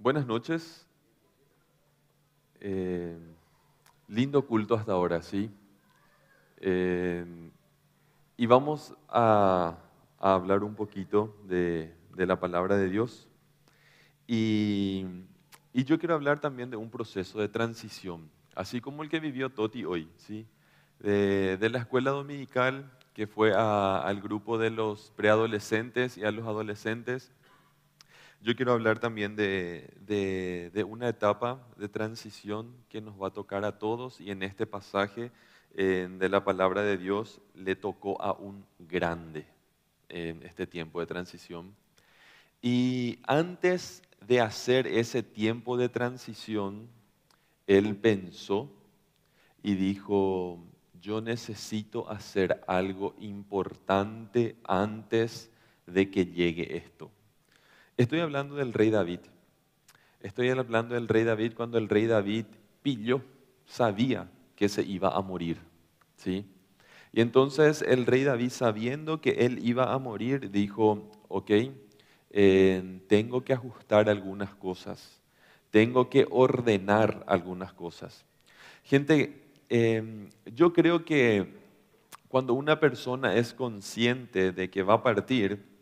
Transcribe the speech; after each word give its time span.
Buenas 0.00 0.28
noches. 0.28 0.86
Eh, 2.60 3.18
lindo 4.06 4.46
culto 4.46 4.76
hasta 4.76 4.92
ahora, 4.92 5.20
¿sí? 5.22 5.50
Eh, 6.58 7.26
y 8.36 8.46
vamos 8.46 8.94
a, 9.08 9.76
hablar 10.20 10.62
un 10.62 10.76
poquito 10.76 11.36
de, 11.48 11.92
la 12.14 12.38
palabra 12.38 12.76
de 12.76 12.88
Dios. 12.88 13.26
Y, 14.28 15.04
yo 15.74 15.98
quiero 15.98 16.14
hablar 16.14 16.38
también 16.38 16.70
de 16.70 16.76
un 16.76 16.90
proceso 16.90 17.40
de 17.40 17.48
transición, 17.48 18.30
así 18.54 18.80
como 18.80 19.02
el 19.02 19.08
que 19.08 19.18
vivió 19.18 19.50
Toti 19.50 19.84
hoy, 19.84 20.08
¿sí? 20.16 20.46
De, 21.00 21.68
la 21.68 21.80
escuela 21.80 22.12
dominical 22.12 22.88
que 23.14 23.26
fue 23.26 23.52
al 23.52 24.20
grupo 24.20 24.58
de 24.58 24.70
los 24.70 25.10
preadolescentes 25.16 26.16
y 26.16 26.24
a 26.24 26.30
los 26.30 26.46
adolescentes. 26.46 27.32
Yo 28.40 28.54
quiero 28.54 28.72
hablar 28.72 29.00
también 29.00 29.34
de, 29.34 30.86
una 30.88 31.08
etapa 31.08 31.60
de 31.76 31.88
transición 31.88 32.72
que 32.88 33.00
nos 33.00 33.20
va 33.20 33.28
a 33.28 33.32
tocar 33.32 33.64
a 33.64 33.78
todos 33.78 34.20
y 34.20 34.30
en 34.30 34.44
este 34.44 34.64
pasaje 34.64 35.32
de 35.74 36.28
la 36.28 36.44
palabra 36.44 36.82
de 36.82 36.96
Dios 36.96 37.40
le 37.54 37.74
tocó 37.74 38.20
a 38.22 38.32
un 38.32 38.64
grande 38.78 39.44
en 40.08 40.44
este 40.44 40.68
tiempo 40.68 41.00
de 41.00 41.06
transición. 41.06 41.74
Y 42.62 43.18
antes 43.26 44.02
de 44.24 44.40
hacer 44.40 44.86
ese 44.86 45.24
tiempo 45.24 45.76
de 45.76 45.88
transición, 45.88 46.88
él 47.66 47.96
pensó 47.96 48.70
y 49.64 49.74
dijo, 49.74 50.60
yo 51.00 51.20
necesito 51.20 52.08
hacer 52.08 52.62
algo 52.68 53.16
importante 53.18 54.56
antes 54.64 55.50
de 55.86 56.08
que 56.08 56.26
llegue 56.26 56.76
esto. 56.76 57.10
Estoy 57.98 58.20
hablando 58.20 58.54
del 58.54 58.72
rey 58.72 58.90
David. 58.90 59.18
Estoy 60.20 60.50
hablando 60.50 60.94
del 60.94 61.08
rey 61.08 61.24
David 61.24 61.54
cuando 61.56 61.78
el 61.78 61.88
rey 61.88 62.06
David 62.06 62.44
pilló, 62.80 63.22
sabía 63.66 64.30
que 64.54 64.68
se 64.68 64.82
iba 64.82 65.08
a 65.08 65.20
morir. 65.20 65.58
¿sí? 66.16 66.46
Y 67.12 67.20
entonces 67.20 67.82
el 67.82 68.06
rey 68.06 68.22
David, 68.22 68.50
sabiendo 68.50 69.20
que 69.20 69.30
él 69.30 69.58
iba 69.66 69.92
a 69.92 69.98
morir, 69.98 70.52
dijo, 70.52 71.10
ok, 71.26 71.50
eh, 72.30 73.00
tengo 73.08 73.42
que 73.42 73.52
ajustar 73.52 74.08
algunas 74.08 74.54
cosas, 74.54 75.20
tengo 75.72 76.08
que 76.08 76.24
ordenar 76.30 77.24
algunas 77.26 77.72
cosas. 77.72 78.24
Gente, 78.84 79.42
eh, 79.70 80.28
yo 80.54 80.72
creo 80.72 81.04
que 81.04 81.52
cuando 82.28 82.54
una 82.54 82.78
persona 82.78 83.34
es 83.34 83.52
consciente 83.52 84.52
de 84.52 84.70
que 84.70 84.84
va 84.84 84.94
a 84.94 85.02
partir, 85.02 85.77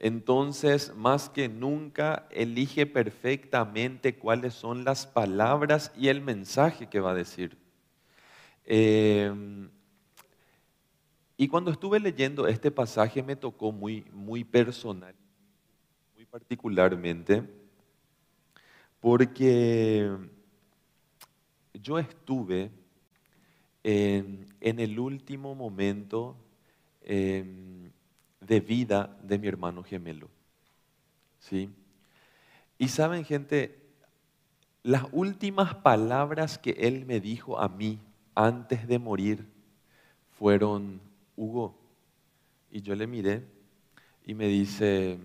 entonces 0.00 0.94
más 0.96 1.28
que 1.28 1.48
nunca 1.48 2.26
elige 2.30 2.86
perfectamente 2.86 4.16
cuáles 4.16 4.54
son 4.54 4.82
las 4.82 5.06
palabras 5.06 5.92
y 5.96 6.08
el 6.08 6.22
mensaje 6.22 6.88
que 6.88 7.00
va 7.00 7.10
a 7.12 7.14
decir. 7.14 7.56
Eh, 8.64 9.32
y 11.36 11.48
cuando 11.48 11.70
estuve 11.70 12.00
leyendo 12.00 12.46
este 12.46 12.70
pasaje 12.70 13.22
me 13.22 13.36
tocó 13.36 13.72
muy, 13.72 14.04
muy 14.12 14.42
personal, 14.42 15.14
muy 16.14 16.24
particularmente, 16.24 17.42
porque 19.00 20.10
yo 21.74 21.98
estuve 21.98 22.70
en, 23.82 24.46
en 24.60 24.80
el 24.80 24.98
último 24.98 25.54
momento 25.54 26.36
em, 27.02 27.79
de 28.40 28.60
vida 28.60 29.16
de 29.22 29.38
mi 29.38 29.48
hermano 29.48 29.82
gemelo. 29.82 30.28
¿Sí? 31.38 31.70
Y 32.78 32.88
saben, 32.88 33.24
gente, 33.24 33.78
las 34.82 35.04
últimas 35.12 35.74
palabras 35.74 36.58
que 36.58 36.70
él 36.70 37.04
me 37.04 37.20
dijo 37.20 37.58
a 37.58 37.68
mí 37.68 37.98
antes 38.34 38.86
de 38.88 38.98
morir 38.98 39.46
fueron, 40.38 41.00
Hugo, 41.36 41.78
y 42.70 42.80
yo 42.80 42.94
le 42.94 43.06
miré 43.06 43.44
y 44.24 44.34
me 44.34 44.46
dice, 44.46 45.18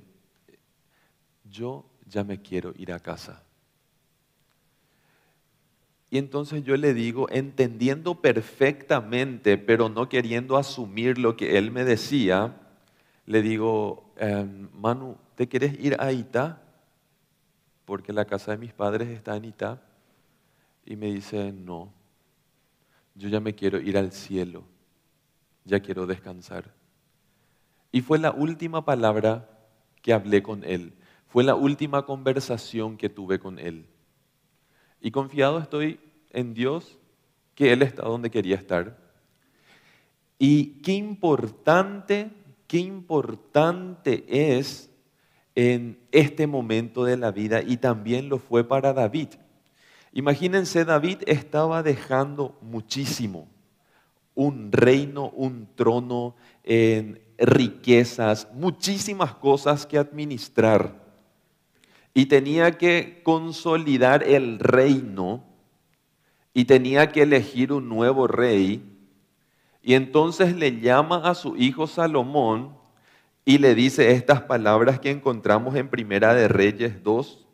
yo 1.50 1.86
ya 2.08 2.24
me 2.24 2.42
quiero 2.42 2.74
ir 2.78 2.92
a 2.92 3.00
casa. 3.00 3.44
Y 6.10 6.18
entonces 6.18 6.64
yo 6.64 6.76
le 6.78 6.94
digo, 6.94 7.28
entendiendo 7.30 8.22
perfectamente, 8.22 9.58
pero 9.58 9.90
no 9.90 10.08
queriendo 10.08 10.58
asumir 10.58 11.18
lo 11.18 11.36
que 11.36 11.58
él 11.58 11.72
me 11.72 11.84
decía, 11.84 12.65
le 13.26 13.42
digo, 13.42 14.12
"Em, 14.18 14.70
Manu, 14.74 15.18
¿te 15.36 15.48
quieres 15.48 15.80
ir 15.80 15.96
a 16.00 16.12
Itá? 16.12 16.62
Porque 17.86 18.14
la 18.14 18.26
casa 18.26 18.52
de 18.52 18.58
mis 18.58 18.74
padres 18.74 19.10
está 19.10 19.36
en 19.36 19.46
Itá. 19.46 19.82
Y 20.86 20.96
me 20.96 21.08
dice, 21.08 21.52
no, 21.52 21.92
yo 23.16 23.30
ya 23.30 23.40
me 23.40 23.56
quiero 23.56 23.80
ir 23.80 23.98
al 23.98 24.12
cielo, 24.12 24.64
ya 25.64 25.80
quiero 25.80 26.06
descansar. 26.06 26.72
Y 27.92 28.02
fue 28.02 28.20
la 28.20 28.32
última 28.32 28.86
palabra 28.86 29.50
que 30.02 30.14
hablé 30.14 30.44
con 30.44 30.64
él, 30.64 30.94
fue 31.28 31.44
la 31.44 31.56
última 31.56 32.06
conversación 32.06 32.98
que 32.98 33.10
tuve 33.10 33.40
con 33.40 33.58
él. 33.58 33.88
Y 35.02 35.12
confiado 35.12 35.60
estoy 35.60 36.00
en 36.32 36.54
Dios 36.54 37.00
que 37.56 37.72
Él 37.72 37.82
está 37.82 38.04
donde 38.04 38.30
quería 38.30 38.56
estar. 38.56 38.98
Y 40.38 40.82
qué 40.82 40.94
importante, 40.94 42.32
qué 42.76 42.82
importante 42.82 44.26
es 44.28 44.90
en 45.56 45.98
este 46.12 46.46
momento 46.46 47.06
de 47.06 47.16
la 47.16 47.32
vida 47.32 47.62
y 47.62 47.78
también 47.78 48.28
lo 48.28 48.38
fue 48.38 48.66
para 48.66 48.92
David. 48.92 49.30
Imagínense, 50.12 50.84
David 50.84 51.20
estaba 51.26 51.84
dejando 51.84 52.60
muchísimo, 52.62 53.48
un 54.34 54.74
reino, 54.74 55.30
un 55.30 55.70
trono, 55.74 56.36
en 56.66 57.22
riquezas, 57.38 58.50
muchísimas 58.54 59.34
cosas 59.36 59.86
que 59.86 59.98
administrar 59.98 61.02
y 62.14 62.26
tenía 62.26 62.78
que 62.78 63.22
consolidar 63.24 64.22
el 64.22 64.60
reino 64.60 65.46
y 66.54 66.66
tenía 66.66 67.10
que 67.10 67.22
elegir 67.22 67.72
un 67.72 67.88
nuevo 67.88 68.28
rey. 68.28 68.95
Y 69.88 69.94
entonces 69.94 70.56
le 70.56 70.80
llama 70.80 71.18
a 71.18 71.36
su 71.36 71.56
hijo 71.58 71.86
Salomón 71.86 72.76
y 73.46 73.60
le 73.60 73.76
dice 73.76 74.14
estas 74.14 74.42
palabras 74.42 75.00
que 75.00 75.12
encontramos 75.12 75.76
en 75.76 75.90
Primera 75.90 76.34
de 76.34 76.48
Reyes 76.48 77.04
2, 77.04 77.46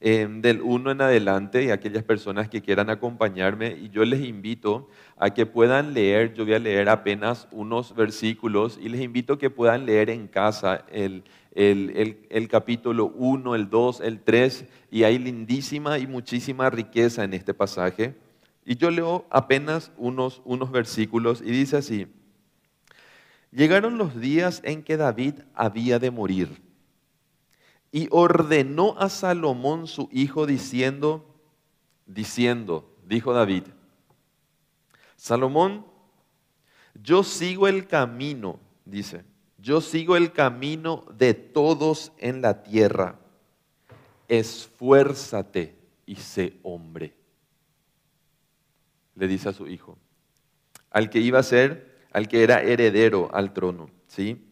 eh, 0.00 0.28
del 0.30 0.60
1 0.60 0.90
en 0.90 1.00
adelante, 1.00 1.64
y 1.64 1.70
aquellas 1.70 2.04
personas 2.04 2.50
que 2.50 2.60
quieran 2.60 2.90
acompañarme, 2.90 3.70
y 3.70 3.88
yo 3.88 4.04
les 4.04 4.20
invito 4.20 4.90
a 5.16 5.30
que 5.30 5.46
puedan 5.46 5.94
leer, 5.94 6.34
yo 6.34 6.44
voy 6.44 6.52
a 6.52 6.58
leer 6.58 6.90
apenas 6.90 7.48
unos 7.52 7.96
versículos, 7.96 8.78
y 8.78 8.90
les 8.90 9.00
invito 9.00 9.32
a 9.32 9.38
que 9.38 9.48
puedan 9.48 9.86
leer 9.86 10.10
en 10.10 10.28
casa 10.28 10.84
el, 10.92 11.24
el, 11.54 11.96
el, 11.96 12.18
el 12.28 12.48
capítulo 12.48 13.06
1, 13.16 13.54
el 13.54 13.70
2, 13.70 14.02
el 14.02 14.20
3, 14.20 14.66
y 14.90 15.04
hay 15.04 15.18
lindísima 15.18 15.98
y 15.98 16.06
muchísima 16.06 16.68
riqueza 16.68 17.24
en 17.24 17.32
este 17.32 17.54
pasaje. 17.54 18.14
Y 18.68 18.76
yo 18.76 18.90
leo 18.90 19.24
apenas 19.30 19.92
unos, 19.96 20.42
unos 20.44 20.70
versículos 20.70 21.40
y 21.40 21.50
dice 21.52 21.78
así, 21.78 22.06
llegaron 23.50 23.96
los 23.96 24.20
días 24.20 24.60
en 24.62 24.82
que 24.82 24.98
David 24.98 25.36
había 25.54 25.98
de 25.98 26.10
morir 26.10 26.60
y 27.90 28.08
ordenó 28.10 28.94
a 28.98 29.08
Salomón 29.08 29.86
su 29.86 30.10
hijo 30.12 30.44
diciendo, 30.44 31.24
diciendo, 32.04 32.94
dijo 33.06 33.32
David, 33.32 33.62
Salomón, 35.16 35.86
yo 37.02 37.22
sigo 37.22 37.68
el 37.68 37.86
camino, 37.86 38.60
dice, 38.84 39.24
yo 39.56 39.80
sigo 39.80 40.14
el 40.14 40.30
camino 40.30 41.06
de 41.16 41.32
todos 41.32 42.12
en 42.18 42.42
la 42.42 42.64
tierra. 42.64 43.18
Esfuérzate 44.28 45.74
y 46.04 46.16
sé 46.16 46.58
hombre. 46.62 47.17
Le 49.18 49.26
dice 49.26 49.48
a 49.48 49.52
su 49.52 49.66
hijo, 49.66 49.98
al 50.90 51.10
que 51.10 51.18
iba 51.18 51.40
a 51.40 51.42
ser, 51.42 52.06
al 52.12 52.28
que 52.28 52.44
era 52.44 52.62
heredero 52.62 53.28
al 53.34 53.52
trono, 53.52 53.90
¿sí? 54.06 54.46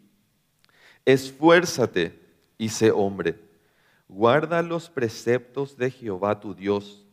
Esfuérzate 1.04 2.20
y 2.58 2.70
sé 2.70 2.90
hombre. 2.90 3.38
Guarda 4.08 4.62
los 4.62 4.90
preceptos 4.90 5.76
de 5.76 5.92
Jehová 5.92 6.40
tu 6.40 6.52
Dios, 6.52 7.06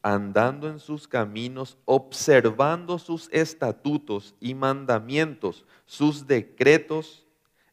andando 0.00 0.66
en 0.66 0.78
sus 0.78 1.06
caminos, 1.06 1.76
observando 1.84 2.98
sus 2.98 3.28
estatutos 3.32 4.34
y 4.40 4.54
mandamientos, 4.54 5.66
sus 5.84 6.26
decretos 6.26 7.26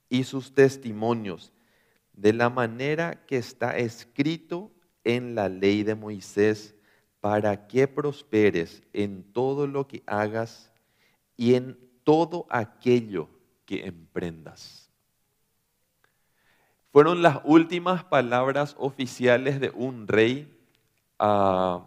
y 0.10 0.26
sus 0.26 0.54
testimonios, 0.54 1.54
de 2.12 2.34
la 2.34 2.50
manera 2.50 3.26
que 3.26 3.38
está 3.38 3.78
escrito 3.78 4.72
en 5.06 5.36
la 5.36 5.48
ley 5.48 5.84
de 5.84 5.96
Moisés, 5.96 6.76
para 7.22 7.68
que 7.68 7.88
prosperes 7.88 8.82
en 8.94 9.24
todo 9.24 9.68
lo 9.68 9.88
que 9.88 10.04
hagas 10.06 10.72
y 11.36 11.56
en 11.56 11.78
todo 12.04 12.46
aquello 12.50 13.30
que 13.66 13.86
emprendas. 13.86 14.90
Fueron 16.92 17.22
las 17.22 17.40
últimas 17.44 18.04
palabras 18.04 18.76
oficiales 18.80 19.60
de 19.60 19.70
un 19.70 20.08
rey 20.08 20.52
al, 21.18 21.86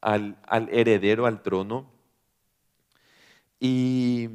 al 0.00 0.68
heredero 0.70 1.26
al 1.26 1.42
trono. 1.42 1.90
Y 3.58 4.28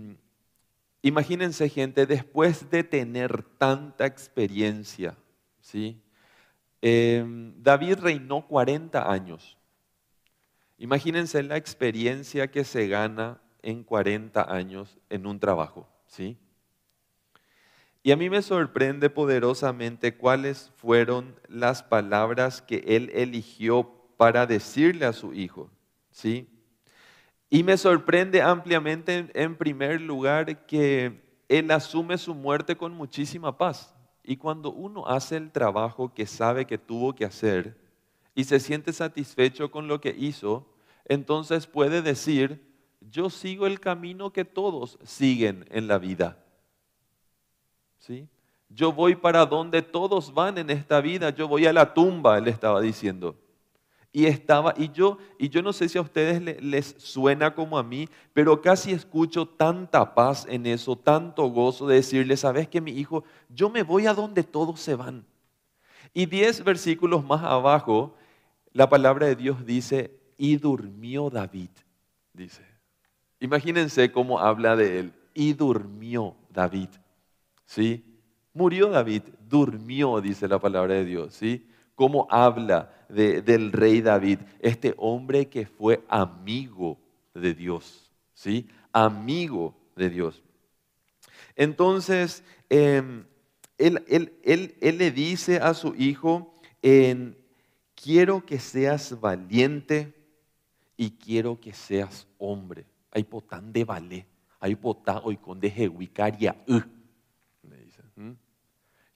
imagínense 1.01 1.69
gente, 1.69 2.05
después 2.05 2.69
de 2.69 2.83
tener 2.83 3.43
tanta 3.43 4.05
experiencia, 4.05 5.15
¿sí? 5.61 6.01
Em, 6.81 7.53
David 7.61 7.99
reinó 7.99 8.47
40 8.47 9.11
años. 9.11 9.58
Imagínense 10.79 11.43
la 11.43 11.57
experiencia 11.57 12.49
que 12.49 12.63
se 12.63 12.87
gana 12.87 13.41
en 13.61 13.83
40 13.83 14.51
años 14.51 14.97
en 15.09 15.27
un 15.27 15.37
trabajo, 15.37 15.87
¿sí? 16.07 16.37
Y 18.01 18.11
a 18.11 18.15
mí 18.15 18.29
me 18.29 18.41
sorprende 18.41 19.09
poderosamente 19.09 20.15
cuáles 20.15 20.71
fueron 20.77 21.35
las 21.49 21.83
palabras 21.83 22.61
que 22.61 22.81
él 22.87 23.11
eligió 23.13 23.91
para 24.15 24.45
decirle 24.45 25.05
a 25.05 25.11
su 25.11 25.33
hijo, 25.33 25.69
¿sí? 26.11 26.47
Y 27.49 27.63
me 27.63 27.75
sorprende 27.75 28.41
ampliamente, 28.41 29.29
en 29.33 29.57
primer 29.57 29.99
lugar, 29.99 30.65
que 30.65 31.43
él 31.49 31.71
asume 31.71 32.17
su 32.17 32.33
muerte 32.33 32.77
con 32.77 32.93
muchísima 32.93 33.57
paz. 33.57 33.93
Y 34.23 34.37
cuando 34.37 34.71
uno 34.71 35.05
hace 35.07 35.35
el 35.35 35.51
trabajo 35.51 36.13
que 36.13 36.25
sabe 36.25 36.65
que 36.65 36.77
tuvo 36.77 37.13
que 37.13 37.25
hacer 37.25 37.88
y 38.39 38.45
se 38.45 38.61
siente 38.61 38.93
satisfecho 38.93 39.69
con 39.69 39.89
lo 39.89 39.99
que 39.99 40.15
hizo, 40.17 40.65
entonces 41.03 41.67
puede 41.67 42.01
decir, 42.01 42.65
yo 43.01 43.29
sigo 43.29 43.67
el 43.67 43.81
camino 43.81 44.31
que 44.31 44.45
todos 44.45 44.97
siguen 45.03 45.65
en 45.71 45.89
la 45.89 45.97
vida. 45.97 46.41
¿Sí? 47.97 48.29
Yo 48.69 48.93
voy 48.93 49.15
para 49.15 49.45
donde 49.45 49.81
todos 49.81 50.33
van 50.33 50.57
en 50.57 50.69
esta 50.69 51.01
vida, 51.01 51.31
yo 51.31 51.49
voy 51.49 51.65
a 51.65 51.73
la 51.73 51.93
tumba, 51.93 52.37
él 52.37 52.47
estaba 52.47 52.79
diciendo. 52.79 53.35
Y 54.13 54.25
estaba, 54.25 54.73
y 54.77 54.89
yo, 54.89 55.17
y 55.37 55.49
yo 55.49 55.61
no 55.61 55.73
sé 55.73 55.89
si 55.89 55.97
a 55.97 56.01
ustedes 56.01 56.63
les, 56.63 56.95
suena 56.97 57.53
como 57.53 57.77
a 57.77 57.83
mí, 57.83 58.07
pero 58.31 58.61
casi 58.61 58.93
escucho 58.93 59.45
tanta 59.49 60.15
paz 60.15 60.47
en 60.49 60.65
eso, 60.65 60.95
tanto 60.95 61.43
gozo 61.47 61.87
de 61.87 61.95
decirle, 61.95 62.37
sabes 62.37 62.69
que 62.69 62.79
mi 62.79 62.91
hijo, 62.91 63.25
yo 63.49 63.69
me 63.69 63.83
voy 63.83 64.07
a 64.07 64.13
donde 64.13 64.43
todos 64.43 64.79
se 64.79 64.95
van. 64.95 65.25
Y 66.13 66.25
diez 66.25 66.63
versículos 66.63 67.23
más 67.25 67.43
abajo, 67.43 68.15
la 68.79 68.87
palabra 68.87 69.27
de 69.27 69.35
Dios 69.35 69.65
dice, 69.65 70.09
y 70.37 70.55
durmió 70.55 71.29
David, 71.29 71.71
dice. 72.31 72.63
Imagínense 73.41 74.09
cómo 74.09 74.39
habla 74.39 74.77
de 74.77 74.99
él, 74.99 75.13
y 75.33 75.51
durmió 75.51 76.37
David, 76.49 76.87
¿sí? 77.65 78.05
Murió 78.53 78.87
David, 78.87 79.23
durmió, 79.49 80.21
dice 80.21 80.47
la 80.47 80.59
palabra 80.59 80.93
de 80.93 81.03
Dios, 81.03 81.33
¿sí? 81.33 81.67
cómo 81.93 82.25
habla 82.29 82.89
del 83.09 83.73
rey 83.73 83.99
David, 83.99 84.39
este 84.61 84.93
hombre 84.95 85.49
que 85.49 85.65
fue 85.65 86.01
amigo 86.07 86.97
de 87.33 87.53
Dios, 87.53 88.13
¿sí? 88.33 88.65
Amigo 88.93 89.75
de 89.97 90.09
Dios. 90.09 90.41
Entonces, 91.57 92.45
em, 92.69 93.25
él, 93.77 94.01
le 94.81 95.11
dice 95.11 95.57
a 95.57 95.73
su 95.73 95.93
hijo, 95.95 96.53
quiero 98.01 98.45
que 98.45 98.59
seas 98.59 99.19
valiente 99.19 100.13
y 100.95 101.11
quiero 101.11 101.59
que 101.59 101.73
seas 101.73 102.27
hombre. 102.37 102.85
Hay 103.11 103.23
potán 103.23 103.73
de 103.73 103.83
valé, 103.83 104.25
hay 104.59 104.75
potán 104.75 105.21
hoy 105.23 105.37
con 105.37 105.59
de 105.59 105.69
jehuicaria, 105.69 106.55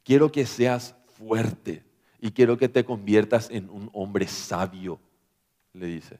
Quiero 0.04 0.30
que 0.30 0.46
seas 0.46 0.98
fuerte 1.16 1.82
y 2.20 2.32
quiero 2.32 2.58
que 2.58 2.68
te 2.68 2.84
conviertas 2.84 3.50
en 3.50 3.70
un 3.70 3.90
hombre 3.94 4.28
sabio, 4.28 5.00
le 5.72 5.86
dice. 5.86 6.20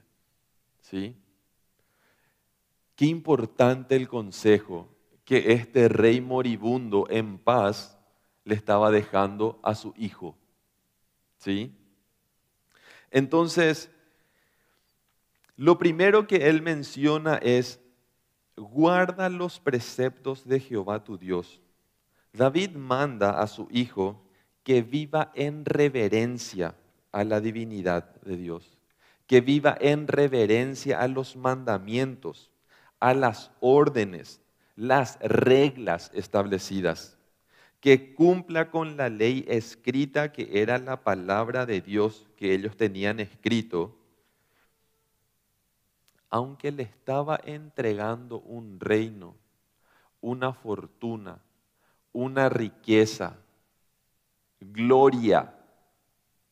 ¿Sí? 0.80 1.14
Qué 2.96 3.04
importante 3.04 3.94
el 3.94 4.08
consejo 4.08 4.88
que 5.26 5.52
este 5.52 5.88
rey 5.88 6.22
moribundo 6.22 7.06
en 7.10 7.36
paz 7.36 7.98
le 8.44 8.54
estaba 8.54 8.90
dejando 8.90 9.60
a 9.62 9.74
su 9.74 9.92
hijo. 9.98 10.34
¿Sí? 11.36 11.74
Entonces, 13.14 13.90
lo 15.54 15.78
primero 15.78 16.26
que 16.26 16.48
él 16.48 16.62
menciona 16.62 17.36
es, 17.36 17.78
guarda 18.56 19.28
los 19.28 19.60
preceptos 19.60 20.48
de 20.48 20.58
Jehová 20.58 21.04
tu 21.04 21.16
Dios. 21.16 21.60
David 22.32 22.70
manda 22.70 23.40
a 23.40 23.46
su 23.46 23.68
hijo 23.70 24.20
que 24.64 24.82
viva 24.82 25.30
en 25.36 25.64
reverencia 25.64 26.74
a 27.12 27.22
la 27.22 27.40
divinidad 27.40 28.16
de 28.22 28.36
Dios, 28.36 28.78
que 29.28 29.40
viva 29.40 29.78
en 29.80 30.08
reverencia 30.08 31.00
a 31.00 31.06
los 31.06 31.36
mandamientos, 31.36 32.50
a 32.98 33.14
las 33.14 33.52
órdenes, 33.60 34.40
las 34.74 35.20
reglas 35.20 36.10
establecidas, 36.14 37.16
que 37.84 38.14
cumpla 38.14 38.70
con 38.70 38.96
la 38.96 39.10
ley 39.10 39.44
escrita 39.46 40.32
que 40.32 40.48
era 40.62 40.78
la 40.78 41.02
palabra 41.02 41.66
de 41.66 41.82
Dios 41.82 42.26
que 42.34 42.54
ellos 42.54 42.78
tenían 42.78 43.20
escrito, 43.20 43.94
aunque 46.30 46.72
le 46.72 46.84
estaba 46.84 47.38
entregando 47.44 48.40
un 48.40 48.80
reino, 48.80 49.34
una 50.22 50.54
fortuna, 50.54 51.42
una 52.14 52.48
riqueza, 52.48 53.36
gloria 54.60 55.54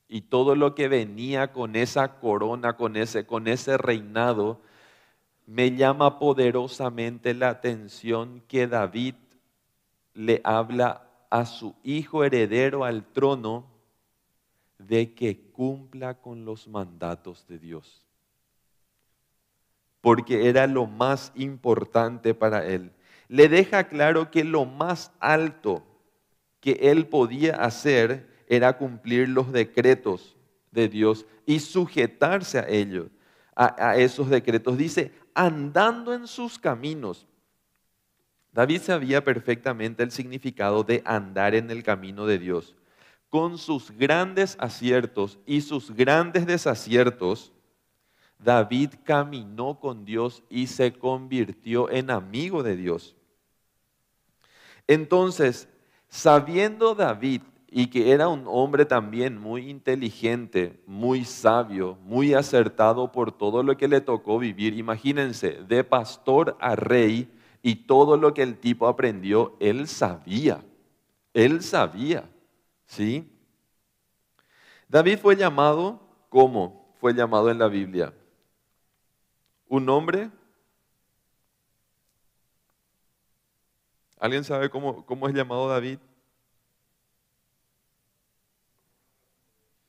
y 0.09 0.21
todo 0.21 0.55
lo 0.55 0.75
que 0.75 0.89
venía 0.89 1.51
con 1.51 1.77
esa 1.77 2.21
corona, 2.21 2.77
con 2.77 2.95
ese, 2.95 3.25
con 3.25 3.49
ese 3.49 3.79
reinado, 3.79 4.61
me 5.47 5.75
llama 5.75 6.19
poderosamente 6.19 7.33
la 7.33 7.49
atención 7.49 8.43
que 8.49 8.67
David 8.67 9.15
le 10.13 10.43
habla 10.45 11.09
a 11.33 11.47
su 11.47 11.75
hijo 11.83 12.25
heredero 12.25 12.85
al 12.85 13.07
trono 13.07 13.65
de 14.77 15.15
que 15.15 15.41
cumpla 15.51 16.21
con 16.21 16.45
los 16.45 16.69
mandatos 16.69 17.47
de 17.49 17.59
Dios. 17.59 18.05
Porque 20.03 20.51
era 20.51 20.67
lo 20.67 20.87
más 20.87 21.33
importante 21.35 22.35
para 22.35 22.67
él. 22.67 22.93
Le 23.29 23.49
deja 23.49 23.85
claro 23.85 24.31
que 24.31 24.45
lo 24.45 24.67
más 24.67 25.11
alto 25.21 25.83
que 26.61 26.73
él 26.83 27.07
podía 27.07 27.57
hacer 27.57 28.29
era 28.47 28.77
cumplir 28.77 29.31
los 29.31 29.53
decretos 29.53 30.37
de 30.71 30.87
Dios 30.89 31.25
y 31.47 31.61
sujetarse 31.61 32.59
a 32.59 32.69
ellos, 32.69 33.07
a, 33.57 33.97
esos 33.97 34.29
decretos. 34.29 34.77
Dice, 34.77 35.13
andando 35.33 36.13
en 36.13 36.27
sus 36.27 36.59
caminos. 36.59 37.27
David 38.53 38.83
sabía 38.83 39.25
perfectamente 39.25 40.03
el 40.03 40.11
significado 40.11 40.85
de 40.85 41.03
andar 41.05 41.55
en 41.55 41.71
el 41.71 41.83
camino 41.83 42.27
de 42.27 42.39
Dios. 42.39 42.75
Con 43.29 43.57
sus 43.59 43.91
grandes 43.91 44.57
aciertos 44.61 45.39
y 45.47 45.63
sus 45.63 45.91
grandes 45.91 46.47
desaciertos, 46.47 47.53
David 48.39 48.91
caminó 49.05 49.81
con 49.81 50.05
Dios 50.05 50.43
y 50.51 50.67
se 50.67 50.93
convirtió 50.93 51.91
en 51.91 52.11
amigo 52.11 52.63
de 52.63 52.77
Dios. 52.77 53.17
Entonces, 54.87 55.69
Sabiendo 56.13 56.95
David 56.95 57.41
y 57.71 57.87
que 57.87 58.13
era 58.13 58.29
un 58.29 58.45
hombre 58.47 58.85
también 58.85 59.39
muy 59.39 59.71
inteligente, 59.71 60.79
muy 60.87 61.25
sabio, 61.25 61.97
muy 62.05 62.35
acertado 62.35 63.11
por 63.11 63.33
todo 63.33 63.63
lo 63.63 63.79
que 63.79 63.89
le 63.89 64.03
tocó 64.03 64.39
vivir, 64.39 64.75
imagínense, 64.75 65.61
de 65.67 65.83
pastor 65.85 66.55
a 66.61 66.77
rey 66.77 67.33
y 67.63 67.87
todo 67.87 68.17
lo 68.17 68.35
que 68.35 68.43
el 68.43 68.59
tipo 68.59 68.87
aprendió, 68.89 69.57
él 69.61 69.87
sabía, 69.89 70.65
él 71.33 71.63
sabía, 71.63 72.29
¿sí? 72.87 73.29
David 74.89 75.19
fue 75.19 75.37
llamado, 75.37 76.01
¿cómo 76.29 76.95
fue 77.01 77.15
llamado 77.15 77.51
en 77.51 77.59
la 77.59 77.69
Biblia? 77.69 78.13
Un 79.69 79.89
hombre 79.89 80.31
¿Alguien 84.23 84.45
sabe 84.45 84.71
cómo, 84.71 85.05
cómo 85.05 85.27
es 85.27 85.35
llamado 85.35 85.67
David? 85.67 85.99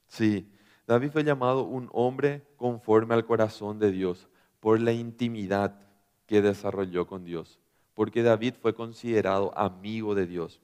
Sí, 0.08 0.51
David 0.88 1.12
fue 1.12 1.24
llamado 1.24 1.65
un 1.65 1.88
hombre 1.94 2.42
conforme 2.58 3.13
al 3.13 3.27
corazón 3.27 3.77
de 3.77 3.92
Dios 3.92 4.27
por 4.60 4.80
la 4.80 4.92
intimidad 4.92 5.80
que 6.25 6.42
desarrolló 6.42 7.06
con 7.06 7.24
Dios, 7.25 7.60
porque 7.93 8.23
David 8.23 8.55
fue 8.62 8.73
considerado 8.73 9.57
amigo 9.57 10.15
de 10.15 10.27
Dios. 10.27 10.62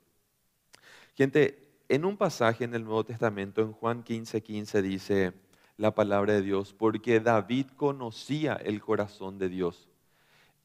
Gente, 1.15 1.67
en 1.89 2.05
un 2.05 2.17
pasaje 2.17 2.63
en 2.63 2.73
el 2.75 2.83
Nuevo 2.83 3.03
Testamento, 3.03 3.61
en 3.61 3.73
Juan 3.73 4.03
15, 4.03 4.41
15, 4.41 4.81
dice 4.81 5.33
la 5.77 5.93
palabra 5.95 6.33
de 6.33 6.41
Dios, 6.41 6.73
porque 6.73 7.19
David 7.19 7.67
conocía 7.75 8.53
el 8.53 8.81
corazón 8.81 9.37
de 9.37 9.49
Dios 9.49 9.89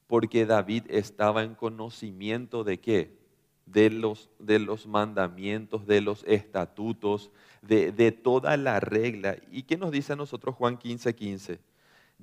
porque 0.07 0.47
David 0.47 0.85
estaba 0.89 1.43
en 1.43 1.55
conocimiento 1.55 2.65
de 2.65 2.79
qué? 2.79 3.25
de 3.67 3.91
los, 3.91 4.29
de 4.39 4.59
los 4.59 4.87
mandamientos, 4.87 5.87
de 5.87 6.01
los 6.01 6.23
estatutos, 6.25 7.31
de, 7.63 7.93
de, 7.93 8.13
toda 8.13 8.57
la 8.57 8.79
regla. 8.79 9.39
¿Y 9.51 9.63
qué 9.63 9.77
nos 9.79 9.91
dice 9.91 10.13
a 10.13 10.17
nosotros 10.17 10.55
Juan 10.55 10.77
15, 10.77 11.15
15? 11.15 11.59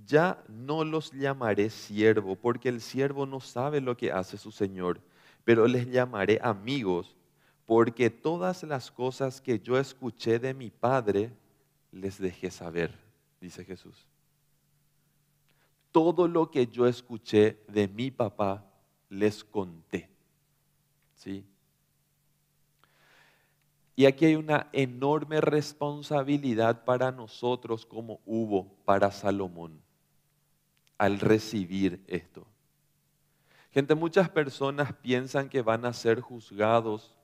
Ya 0.06 0.44
no 0.48 0.84
los 0.84 1.12
llamaré 1.12 1.70
siervo, 1.70 2.36
porque 2.36 2.70
el 2.70 2.82
siervo 2.82 3.26
no 3.26 3.40
sabe 3.40 3.82
lo 3.82 3.98
que 3.98 4.12
hace 4.12 4.38
su 4.38 4.52
Señor, 4.52 5.02
pero 5.44 5.68
les 5.68 5.90
llamaré 5.90 6.40
amigos, 6.42 7.16
porque 7.66 8.10
todas 8.10 8.64
las 8.64 8.92
cosas 8.92 9.42
que 9.42 9.60
yo 9.60 9.78
escuché 9.78 10.40
de 10.40 10.54
mi 10.54 10.70
Padre 10.70 11.32
les 11.92 12.18
dejé 12.20 12.52
saber, 12.52 12.98
dice 13.40 13.64
Jesús. 13.64 14.08
Todo 15.92 16.28
lo 16.28 16.50
que 16.50 16.68
yo 16.68 16.88
escuché 16.88 17.62
de 17.68 17.88
mi 17.88 18.12
papá 18.12 18.66
les 19.10 19.44
conté. 19.44 20.10
¿Sí? 21.16 21.46
Y 23.96 24.06
aquí 24.06 24.26
hay 24.26 24.36
una 24.36 24.70
enorme 24.72 25.42
responsabilidad 25.42 26.86
para 26.86 27.12
nosotros 27.12 27.86
como 27.86 28.20
hubo 28.26 28.68
para 28.86 29.12
Salomón 29.12 29.82
al 31.02 31.20
recibir 31.20 32.00
esto. 32.06 32.46
Gente, 33.72 33.96
muchas 33.96 34.30
personas 34.30 34.94
piensan 34.94 35.50
que 35.50 35.64
van 35.64 35.84
a 35.84 35.94
ser 35.94 36.22
juzgados 36.22 37.18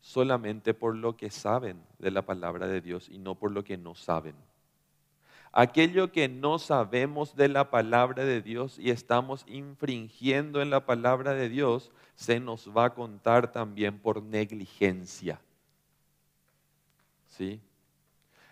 solamente 0.00 0.72
por 0.72 0.94
lo 0.94 1.16
que 1.16 1.28
saben 1.28 1.82
de 1.98 2.12
la 2.12 2.22
palabra 2.22 2.68
de 2.68 2.80
Dios 2.80 3.08
y 3.08 3.18
no 3.18 3.34
por 3.34 3.50
lo 3.50 3.64
que 3.64 3.76
no 3.76 3.96
saben. 3.96 4.36
Aquello 5.50 6.12
que 6.12 6.28
no 6.28 6.60
sabemos 6.60 7.34
de 7.34 7.48
la 7.48 7.68
palabra 7.68 8.24
de 8.24 8.40
Dios 8.40 8.78
y 8.78 8.90
estamos 8.90 9.44
infringiendo 9.48 10.62
en 10.62 10.70
la 10.70 10.86
palabra 10.86 11.34
de 11.34 11.48
Dios, 11.48 11.90
se 12.14 12.38
nos 12.38 12.68
va 12.68 12.84
a 12.84 12.94
contar 12.94 13.50
también 13.50 13.98
por 13.98 14.22
negligencia. 14.22 15.40
¿Sí? 17.26 17.60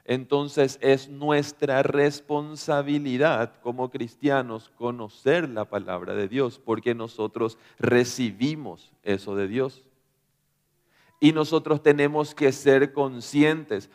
Entonces 0.04 0.78
es 0.80 1.08
nuestra 1.08 1.82
responsabilidad 1.82 3.54
como 3.62 3.90
cristianos 3.90 4.70
conocer 4.76 5.48
la 5.48 5.64
palabra 5.66 6.14
de 6.14 6.28
Dios, 6.28 6.58
porque 6.58 6.94
nosotros 6.94 7.58
recibimos 7.78 8.92
eso 9.02 9.36
de 9.36 9.48
Dios. 9.48 9.84
Y 11.20 11.32
nosotros 11.32 11.82
tenemos 11.82 12.34
que 12.34 12.50
ser 12.50 12.92
conscientes. 12.92 13.90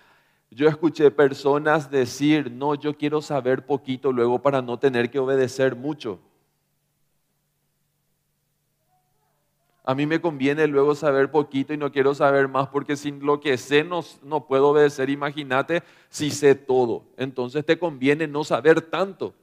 Yo 0.51 0.69
escuché 0.69 1.09
personas 1.09 1.89
decir, 1.89 2.51
no, 2.51 2.75
yo 2.75 2.95
quiero 2.95 3.21
saber 3.21 3.65
poquito 3.65 4.11
luego 4.11 4.41
para 4.41 4.61
no 4.61 4.77
tener 4.77 5.09
que 5.09 5.19
obedecer 5.19 5.75
mucho. 5.75 6.19
A 9.87 9.93
mí 9.93 10.07
me 10.07 10.19
conviene 10.19 10.65
luego 10.65 10.95
saber 10.95 11.29
poquito 11.29 11.71
y 11.71 11.77
no 11.77 11.91
quiero 11.91 12.15
saber 12.15 12.47
más 12.47 12.67
porque 12.69 12.95
sin 12.95 13.23
lo 13.23 13.39
que 13.39 13.55
sé 13.55 13.83
no, 13.83 14.01
no 14.23 14.47
puedo 14.47 14.69
obedecer. 14.69 15.11
Imagínate 15.11 15.83
si 16.09 16.31
sé 16.31 16.55
todo. 16.55 17.03
Entonces 17.17 17.63
te 17.63 17.77
conviene 17.77 18.27
no 18.27 18.43
saber 18.43 18.81
tanto. 18.81 19.35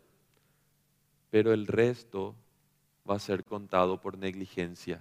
Pero 1.30 1.52
el 1.52 1.68
resto 1.68 2.34
va 3.08 3.14
a 3.14 3.20
ser 3.20 3.44
contado 3.44 4.00
por 4.00 4.18
negligencia. 4.18 5.00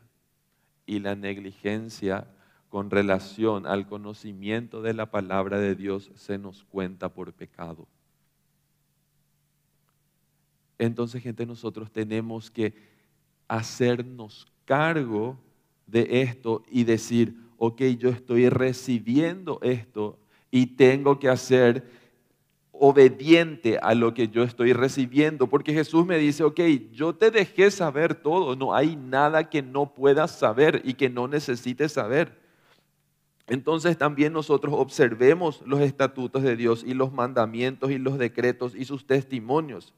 Y 0.85 0.99
la 0.99 1.15
negligencia 1.15 2.27
con 2.69 2.91
relación 2.91 3.65
al 3.65 3.87
conocimiento 3.87 4.83
de 4.83 4.93
la 4.93 5.07
palabra 5.07 5.59
de 5.59 5.73
Dios 5.73 6.11
se 6.15 6.37
nos 6.37 6.63
cuenta 6.65 7.09
por 7.09 7.33
pecado. 7.33 7.87
Entonces, 10.77 11.23
gente, 11.23 11.47
nosotros 11.47 11.91
tenemos 11.91 12.51
que 12.51 12.75
hacernos 13.47 14.47
cargo 14.71 15.37
de 15.85 16.21
esto 16.21 16.63
y 16.71 16.85
decir, 16.85 17.35
ok, 17.57 17.81
yo 17.99 18.07
estoy 18.07 18.47
recibiendo 18.47 19.59
esto 19.61 20.17
y 20.49 20.65
tengo 20.65 21.19
que 21.19 21.27
hacer 21.27 21.89
obediente 22.71 23.77
a 23.81 23.93
lo 23.93 24.13
que 24.13 24.29
yo 24.29 24.43
estoy 24.43 24.71
recibiendo, 24.71 25.47
porque 25.47 25.73
Jesús 25.73 26.05
me 26.05 26.17
dice, 26.17 26.45
ok, 26.45 26.61
yo 26.93 27.13
te 27.13 27.31
dejé 27.31 27.69
saber 27.69 28.15
todo, 28.15 28.55
no 28.55 28.73
hay 28.73 28.95
nada 28.95 29.49
que 29.49 29.61
no 29.61 29.93
puedas 29.93 30.39
saber 30.39 30.81
y 30.85 30.93
que 30.93 31.09
no 31.09 31.27
necesites 31.27 31.91
saber. 31.91 32.39
Entonces 33.47 33.97
también 33.97 34.31
nosotros 34.31 34.73
observemos 34.77 35.61
los 35.65 35.81
estatutos 35.81 36.43
de 36.43 36.55
Dios 36.55 36.81
y 36.87 36.93
los 36.93 37.11
mandamientos 37.11 37.91
y 37.91 37.97
los 37.97 38.17
decretos 38.17 38.73
y 38.73 38.85
sus 38.85 39.05
testimonios. 39.05 39.93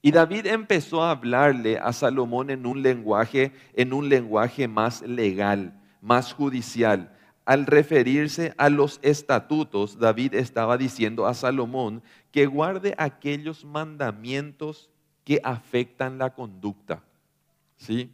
Y 0.00 0.12
David 0.12 0.46
empezó 0.46 1.02
a 1.02 1.10
hablarle 1.10 1.78
a 1.78 1.92
Salomón 1.92 2.50
en 2.50 2.66
un 2.66 2.82
lenguaje, 2.82 3.52
en 3.74 3.92
un 3.92 4.08
lenguaje 4.08 4.68
más 4.68 5.02
legal, 5.02 5.72
más 6.00 6.32
judicial. 6.32 7.12
Al 7.44 7.66
referirse 7.66 8.54
a 8.58 8.68
los 8.68 9.00
estatutos, 9.02 9.98
David 9.98 10.34
estaba 10.34 10.76
diciendo 10.76 11.26
a 11.26 11.34
Salomón 11.34 12.02
que 12.30 12.46
guarde 12.46 12.94
aquellos 12.98 13.64
mandamientos 13.64 14.90
que 15.24 15.40
afectan 15.42 16.18
la 16.18 16.34
conducta. 16.34 17.02
¿Sí? 17.76 18.12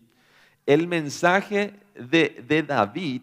El 0.67 0.89
mensaje 0.89 1.75
de, 1.95 2.43
de 2.47 2.63
David 2.63 3.23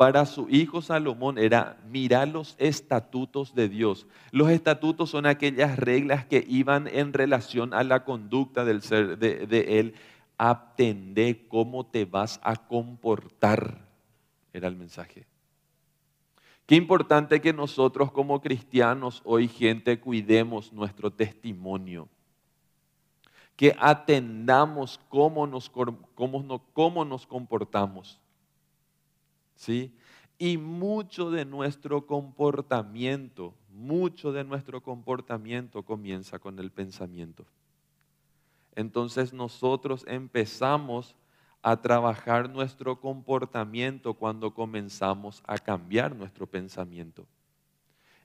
para 0.00 0.24
su 0.24 0.48
hijo 0.48 0.80
Salomón 0.80 1.36
era 1.36 1.76
mirar 1.90 2.26
los 2.26 2.54
estatutos 2.56 3.54
de 3.54 3.68
Dios. 3.68 4.06
Los 4.30 4.48
estatutos 4.48 5.10
son 5.10 5.26
aquellas 5.26 5.78
reglas 5.78 6.24
que 6.24 6.42
iban 6.48 6.88
en 6.88 7.12
relación 7.12 7.74
a 7.74 7.84
la 7.84 8.02
conducta 8.02 8.64
del 8.64 8.80
ser 8.80 9.18
de, 9.18 9.78
él. 9.78 9.92
Atendé 10.38 11.46
cómo 11.48 11.84
te 11.84 12.06
vas 12.06 12.40
a 12.42 12.56
comportar, 12.56 13.76
era 14.54 14.68
el 14.68 14.76
mensaje. 14.76 15.26
Qué 16.64 16.76
importante 16.76 17.42
que 17.42 17.52
nosotros 17.52 18.10
como 18.10 18.40
cristianos 18.40 19.20
hoy, 19.26 19.48
gente, 19.48 20.00
cuidemos 20.00 20.72
nuestro 20.72 21.10
testimonio. 21.10 22.08
Que 23.54 23.76
atendamos 23.78 24.98
cómo 25.10 25.46
nos, 25.46 25.68
cómo, 25.68 26.62
cómo 26.72 27.04
nos 27.04 27.26
comportamos. 27.26 28.18
¿Sí? 29.60 29.94
Y 30.38 30.56
mucho 30.56 31.30
de 31.30 31.44
nuestro 31.44 32.06
comportamiento, 32.06 33.54
mucho 33.68 34.32
de 34.32 34.42
nuestro 34.42 34.82
comportamiento 34.82 35.84
comienza 35.84 36.38
con 36.38 36.58
el 36.58 36.70
pensamiento. 36.70 37.44
Entonces 38.74 39.34
nosotros 39.34 40.04
empezamos 40.08 41.14
a 41.60 41.76
trabajar 41.76 42.48
nuestro 42.48 42.98
comportamiento 42.98 44.14
cuando 44.14 44.54
comenzamos 44.54 45.42
a 45.46 45.58
cambiar 45.58 46.16
nuestro 46.16 46.46
pensamiento. 46.46 47.26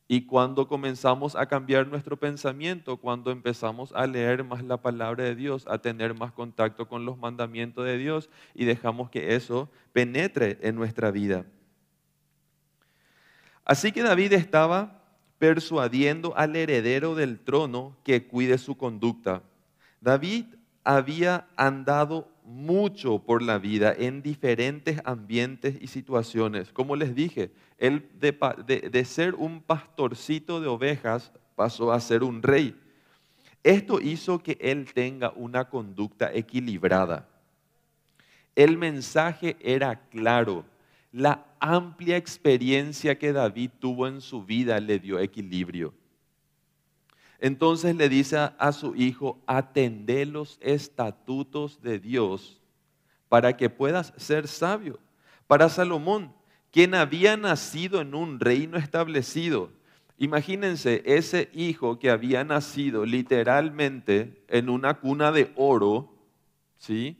Y 0.07 0.27
cuando 0.27 0.67
comenzamos 0.67 1.35
a 1.35 1.47
cambiar 1.47 1.87
nuestro 1.87 2.17
pensamiento, 2.17 2.97
cuando 2.97 3.31
empezamos 3.31 3.91
a 3.93 4.05
leer 4.05 4.43
más 4.43 4.63
la 4.63 4.77
palabra 4.77 5.23
de 5.23 5.35
Dios, 5.35 5.65
a 5.67 5.79
tener 5.79 6.13
más 6.13 6.31
contacto 6.31 6.87
con 6.87 7.05
los 7.05 7.17
mandamientos 7.17 7.85
de 7.85 7.97
Dios 7.97 8.29
y 8.53 8.65
dejamos 8.65 9.09
que 9.09 9.35
eso 9.35 9.69
penetre 9.93 10.59
en 10.61 10.75
nuestra 10.75 11.09
vida. 11.09 11.45
Así 13.63 13.91
que 13.91 14.03
David 14.03 14.33
estaba 14.33 15.01
persuadiendo 15.39 16.37
al 16.37 16.55
heredero 16.55 17.15
del 17.15 17.39
trono 17.39 17.97
que 18.03 18.27
cuide 18.27 18.59
su 18.59 18.77
conducta. 18.77 19.41
David 20.01 20.45
había 20.83 21.47
andado 21.57 22.31
mucho 22.45 23.19
por 23.19 23.41
la 23.41 23.57
vida 23.57 23.93
en 23.97 24.21
diferentes 24.21 25.01
ambientes 25.03 25.77
y 25.81 25.87
situaciones. 25.87 26.71
Como 26.71 26.95
les 26.95 27.15
dije, 27.15 27.51
él 27.77 28.07
de, 28.19 29.05
ser 29.05 29.35
un 29.35 29.61
pastorcito 29.61 30.61
de 30.61 30.67
ovejas 30.67 31.31
pasó 31.55 31.91
a 31.91 31.99
ser 31.99 32.23
un 32.23 32.41
rey. 32.41 32.79
Esto 33.63 33.99
hizo 33.99 34.39
que 34.39 34.57
él 34.61 34.87
tenga 34.93 35.31
una 35.35 35.69
conducta 35.69 36.31
equilibrada. 36.33 37.27
El 38.55 38.77
mensaje 38.77 39.57
era 39.59 40.07
claro. 40.09 40.65
La 41.11 41.45
amplia 41.59 42.15
experiencia 42.15 43.17
que 43.17 43.33
David 43.33 43.71
tuvo 43.79 44.07
en 44.07 44.21
su 44.21 44.43
vida 44.43 44.79
le 44.79 44.99
dio 44.99 45.19
equilibrio. 45.19 45.93
Entonces 47.45 47.95
le 47.95 48.09
dice 48.09 48.37
a 48.57 48.71
su 48.71 48.95
hijo, 48.95 49.39
atendé 49.45 50.25
los 50.25 50.57
estatutos 50.61 51.79
de 51.83 51.99
Dios 51.99 52.59
para 53.29 53.55
que 53.55 53.69
puedas 53.69 54.13
ser 54.17 54.47
sabio. 54.47 54.97
Para 55.45 55.69
Salomón, 55.69 56.33
quien 56.71 56.95
había 56.95 57.37
nacido 57.37 58.01
en 58.01 58.15
un 58.15 58.39
reino 58.39 58.77
establecido, 58.77 59.69
imagínense 60.17 61.03
ese 61.05 61.51
hijo 61.53 61.99
que 61.99 62.09
había 62.09 62.43
nacido 62.43 63.05
literalmente 63.05 64.43
en 64.47 64.67
una 64.67 64.95
cuna 64.95 65.31
de 65.31 65.53
oro, 65.55 66.15
¿sí? 66.79 67.15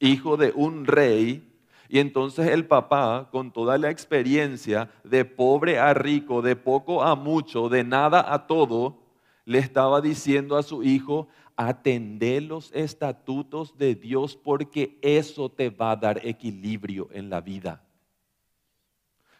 Hijo 0.00 0.36
de 0.36 0.50
un 0.56 0.86
rey, 0.86 1.48
y 1.88 2.00
entonces 2.00 2.48
el 2.48 2.66
papá, 2.66 3.28
con 3.30 3.52
toda 3.52 3.78
la 3.78 3.90
experiencia 3.90 4.90
de 5.04 5.24
pobre 5.24 5.78
a 5.78 5.94
rico, 5.94 6.42
de 6.42 6.56
poco 6.56 7.04
a 7.04 7.14
mucho, 7.14 7.68
de 7.68 7.84
nada 7.84 8.34
a 8.34 8.48
todo, 8.48 9.05
le 9.46 9.58
estaba 9.60 10.02
diciendo 10.02 10.56
a 10.56 10.62
su 10.62 10.82
hijo, 10.82 11.28
atender 11.56 12.42
los 12.42 12.70
estatutos 12.74 13.78
de 13.78 13.94
Dios 13.94 14.36
porque 14.36 14.98
eso 15.00 15.48
te 15.48 15.70
va 15.70 15.92
a 15.92 15.96
dar 15.96 16.20
equilibrio 16.26 17.08
en 17.12 17.30
la 17.30 17.40
vida. 17.40 17.82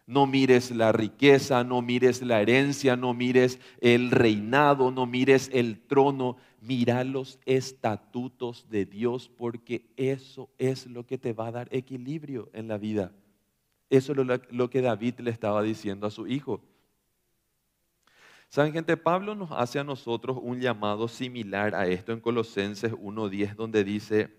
No 0.06 0.26
mires 0.26 0.70
la 0.70 0.92
riqueza, 0.92 1.64
no 1.64 1.82
mires 1.82 2.22
la 2.22 2.40
herencia, 2.40 2.96
no 2.96 3.12
mires 3.12 3.58
el 3.80 4.12
reinado, 4.12 4.92
no 4.92 5.04
mires 5.04 5.50
el 5.52 5.80
trono. 5.80 6.36
Mira 6.60 7.02
los 7.02 7.40
estatutos 7.44 8.66
de 8.70 8.86
Dios 8.86 9.28
porque 9.28 9.84
eso 9.96 10.48
es 10.58 10.86
lo 10.86 11.04
que 11.04 11.18
te 11.18 11.32
va 11.32 11.48
a 11.48 11.52
dar 11.52 11.68
equilibrio 11.72 12.48
en 12.52 12.68
la 12.68 12.78
vida. 12.78 13.12
Eso 13.90 14.12
es 14.12 14.40
lo 14.50 14.70
que 14.70 14.80
David 14.80 15.18
le 15.18 15.32
estaba 15.32 15.62
diciendo 15.62 16.06
a 16.06 16.10
su 16.12 16.28
hijo. 16.28 16.60
Saben, 18.56 18.72
gente, 18.72 18.96
Pablo 18.96 19.34
nos 19.34 19.52
hace 19.52 19.78
a 19.78 19.84
nosotros 19.84 20.38
un 20.40 20.58
llamado 20.58 21.08
similar 21.08 21.75
a 21.75 21.88
esto 21.88 22.12
en 22.12 22.20
Colosenses 22.20 22.90
1.10, 22.90 23.54
donde 23.54 23.84
dice, 23.84 24.34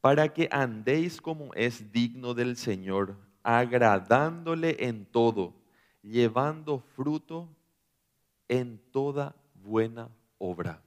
para 0.00 0.32
que 0.32 0.48
andéis 0.52 1.20
como 1.20 1.52
es 1.54 1.90
digno 1.90 2.34
del 2.34 2.56
Señor, 2.56 3.16
agradándole 3.42 4.76
en 4.78 5.06
todo, 5.06 5.54
llevando 6.02 6.78
fruto 6.78 7.48
en 8.46 8.80
toda 8.92 9.34
buena 9.54 10.08
obra. 10.38 10.80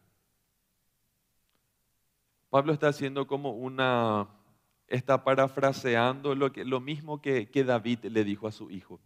Pablo 2.50 2.72
está 2.72 2.88
haciendo 2.88 3.28
como 3.28 3.52
una, 3.52 4.30
está 4.88 5.26
parafraseando 5.26 6.36
lo, 6.36 6.54
que, 6.54 6.64
lo 6.64 6.80
mismo 6.80 7.22
que, 7.22 7.50
que 7.50 7.66
David 7.66 8.06
le 8.06 8.24
dijo 8.24 8.48
a 8.48 8.54
su 8.54 8.72
hijo. 8.72 9.02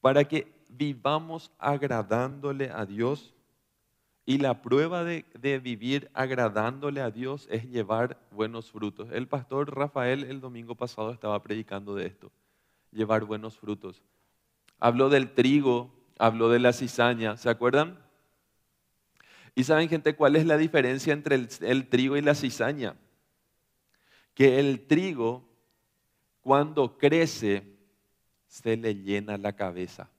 Para 0.00 0.22
que 0.22 0.55
vivamos 0.76 1.50
agradándole 1.58 2.70
a 2.70 2.86
Dios. 2.86 3.34
Y 4.24 4.38
la 4.38 4.60
prueba 4.60 5.04
de, 5.04 5.24
vivir 5.62 6.10
agradándole 6.12 7.00
a 7.00 7.12
Dios 7.12 7.46
es 7.48 7.64
llevar 7.70 8.18
buenos 8.32 8.72
frutos. 8.72 9.08
El 9.12 9.28
pastor 9.28 9.74
Rafael 9.76 10.24
el 10.24 10.40
domingo 10.40 10.74
pasado 10.74 11.12
estaba 11.12 11.40
predicando 11.42 11.94
de 11.94 12.06
esto, 12.06 12.32
llevar 12.90 13.24
buenos 13.24 13.56
frutos. 13.56 14.02
Habló 14.80 15.10
del 15.10 15.32
trigo, 15.32 15.92
habló 16.18 16.50
de 16.50 16.58
la 16.58 16.72
cizaña, 16.72 17.36
¿se 17.36 17.48
acuerdan? 17.48 18.04
Y 19.54 19.62
saben 19.62 19.88
gente, 19.88 20.16
¿cuál 20.16 20.34
es 20.34 20.44
la 20.44 20.58
diferencia 20.58 21.12
entre 21.12 21.36
el, 21.36 21.88
trigo 21.88 22.16
y 22.16 22.20
la 22.20 22.34
cizaña? 22.34 22.96
Que 24.34 24.58
el 24.58 24.86
trigo, 24.88 25.48
cuando 26.40 26.98
crece, 26.98 27.62
se 28.48 28.76
le 28.76 28.96
llena 28.96 29.38
la 29.38 29.54
cabeza 29.54 30.10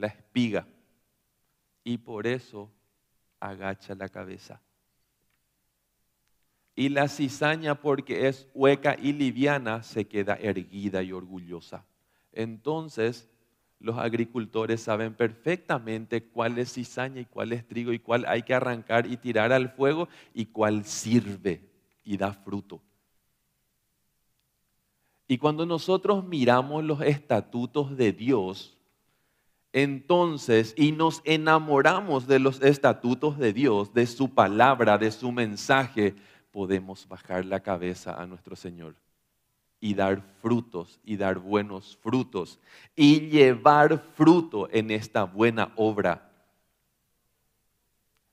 la 0.00 0.06
espiga 0.06 0.66
y 1.84 1.98
por 1.98 2.26
eso 2.26 2.70
agacha 3.38 3.94
la 3.94 4.08
cabeza. 4.08 4.60
Y 6.74 6.88
la 6.88 7.08
cizaña, 7.08 7.74
porque 7.74 8.26
es 8.26 8.48
hueca 8.54 8.96
y 8.98 9.12
liviana, 9.12 9.82
se 9.82 10.06
queda 10.06 10.36
erguida 10.36 11.02
y 11.02 11.12
orgullosa. 11.12 11.84
Entonces, 12.32 13.28
los 13.78 13.98
agricultores 13.98 14.80
saben 14.80 15.14
perfectamente 15.14 16.24
cuál 16.24 16.58
es 16.58 16.72
cizaña 16.72 17.20
y 17.20 17.26
cuál 17.26 17.52
es 17.52 17.66
trigo 17.66 17.92
y 17.92 17.98
cuál 17.98 18.24
hay 18.26 18.42
que 18.42 18.54
arrancar 18.54 19.06
y 19.06 19.18
tirar 19.18 19.52
al 19.52 19.70
fuego 19.70 20.08
y 20.32 20.46
cuál 20.46 20.84
sirve 20.84 21.60
y 22.04 22.16
da 22.16 22.32
fruto. 22.32 22.80
Y 25.28 25.38
cuando 25.38 25.66
nosotros 25.66 26.24
miramos 26.24 26.82
los 26.84 27.02
estatutos 27.02 27.96
de 27.96 28.12
Dios, 28.12 28.79
entonces, 29.72 30.74
y 30.76 30.92
nos 30.92 31.22
enamoramos 31.24 32.26
de 32.26 32.40
los 32.40 32.60
estatutos 32.62 33.38
de 33.38 33.52
Dios, 33.52 33.94
de 33.94 34.06
su 34.06 34.34
palabra, 34.34 34.98
de 34.98 35.12
su 35.12 35.30
mensaje, 35.30 36.14
podemos 36.50 37.06
bajar 37.06 37.44
la 37.44 37.60
cabeza 37.60 38.20
a 38.20 38.26
nuestro 38.26 38.56
Señor 38.56 38.96
y 39.78 39.94
dar 39.94 40.22
frutos 40.42 40.98
y 41.04 41.16
dar 41.16 41.38
buenos 41.38 41.96
frutos 42.02 42.58
y 42.96 43.28
llevar 43.28 44.04
fruto 44.14 44.68
en 44.72 44.90
esta 44.90 45.24
buena 45.24 45.72
obra. 45.76 46.30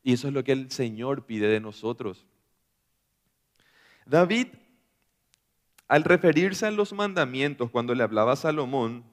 Y 0.04 0.14
eso 0.14 0.28
es 0.28 0.34
lo 0.34 0.44
que 0.44 0.54
el 0.54 0.72
Señor 0.72 1.26
pide 1.26 1.48
de 1.48 1.60
nosotros. 1.60 2.26
David, 4.06 4.48
al 5.88 6.04
referirse 6.04 6.66
a 6.66 6.72
los 6.72 6.94
mandamientos, 6.94 7.70
cuando 7.70 7.94
le 7.94 8.04
hablaba 8.04 8.34
a 8.34 8.38
Salomón, 8.38 9.04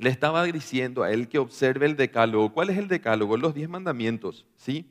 le 0.00 0.08
estaba 0.08 0.44
diciendo 0.44 1.02
a 1.02 1.12
él 1.12 1.28
que 1.28 1.38
observe 1.38 1.84
el 1.84 1.94
decálogo. 1.94 2.54
¿Cuál 2.54 2.70
es 2.70 2.78
el 2.78 2.88
decálogo? 2.88 3.36
Los 3.36 3.54
diez 3.54 3.68
mandamientos, 3.68 4.46
¿sí? 4.56 4.90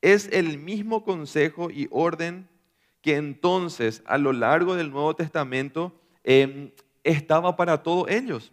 Es 0.00 0.26
el 0.32 0.56
mismo 0.56 1.04
consejo 1.04 1.70
y 1.70 1.86
orden 1.90 2.48
que 3.02 3.16
entonces 3.16 4.02
a 4.06 4.16
lo 4.16 4.32
largo 4.32 4.74
del 4.74 4.90
Nuevo 4.90 5.14
Testamento 5.14 6.00
em, 6.24 6.70
estaba 7.04 7.56
para 7.56 7.82
todos 7.82 8.08
ellos, 8.08 8.52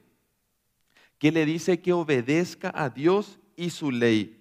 que 1.17 1.31
le 1.31 1.45
dice 1.45 1.79
que 1.79 1.93
obedezca 1.93 2.73
a 2.75 2.89
Dios 2.89 3.39
y 3.55 3.69
su 3.69 3.89
ley. 3.89 4.37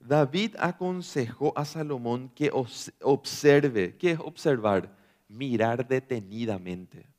David 0.00 0.56
aconsejó 0.58 1.52
a 1.54 1.66
Salomón 1.66 2.30
que 2.34 2.50
observe, 2.50 3.96
¿qué 3.98 4.12
es 4.12 4.18
observar? 4.18 4.96
Mirar 5.28 5.86
detenidamente. 5.86 7.11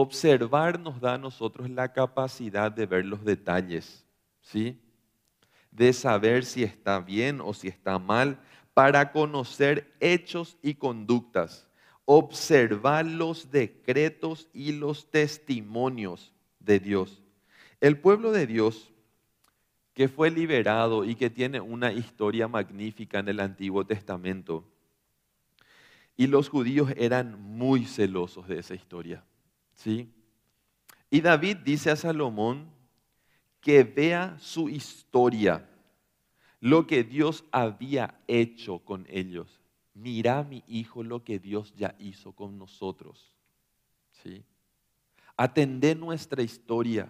Observar 0.00 0.78
nos 0.78 1.00
da 1.00 1.14
a 1.14 1.18
nosotros 1.18 1.68
la 1.68 1.92
capacidad 1.92 2.70
de 2.70 2.86
ver 2.86 3.04
los 3.04 3.24
detalles, 3.24 4.06
¿sí? 4.40 4.80
De 5.72 5.92
saber 5.92 6.44
si 6.44 6.62
está 6.62 7.00
bien 7.00 7.40
o 7.40 7.52
si 7.52 7.66
está 7.66 7.98
mal, 7.98 8.38
para 8.74 9.10
conocer 9.10 9.92
hechos 9.98 10.56
y 10.62 10.74
conductas. 10.74 11.68
Observar 12.04 13.06
los 13.06 13.50
decretos 13.50 14.48
y 14.52 14.70
los 14.70 15.10
testimonios 15.10 16.32
de 16.60 16.78
Dios. 16.78 17.20
El 17.80 17.98
pueblo 17.98 18.30
de 18.30 18.46
Dios 18.46 18.92
que 19.94 20.06
fue 20.06 20.30
liberado 20.30 21.04
y 21.04 21.16
que 21.16 21.28
tiene 21.28 21.60
una 21.60 21.92
historia 21.92 22.46
magnífica 22.46 23.18
en 23.18 23.26
el 23.30 23.40
Antiguo 23.40 23.84
Testamento. 23.84 24.64
Y 26.16 26.28
los 26.28 26.48
judíos 26.48 26.92
eran 26.96 27.42
muy 27.42 27.84
celosos 27.84 28.46
de 28.46 28.60
esa 28.60 28.76
historia. 28.76 29.24
¿Sí? 29.78 30.12
Y 31.08 31.20
David 31.20 31.58
dice 31.58 31.90
a 31.90 31.96
Salomón 31.96 32.68
que 33.60 33.84
vea 33.84 34.36
su 34.40 34.68
historia, 34.68 35.68
lo 36.60 36.86
que 36.86 37.04
Dios 37.04 37.44
había 37.52 38.20
hecho 38.26 38.80
con 38.80 39.06
ellos. 39.08 39.60
Mira, 39.94 40.42
mi 40.42 40.64
hijo, 40.66 41.04
lo 41.04 41.22
que 41.22 41.38
Dios 41.38 41.72
ya 41.76 41.94
hizo 42.00 42.32
con 42.32 42.58
nosotros. 42.58 43.32
¿Sí? 44.22 44.44
Atender 45.36 45.96
nuestra 45.96 46.42
historia. 46.42 47.08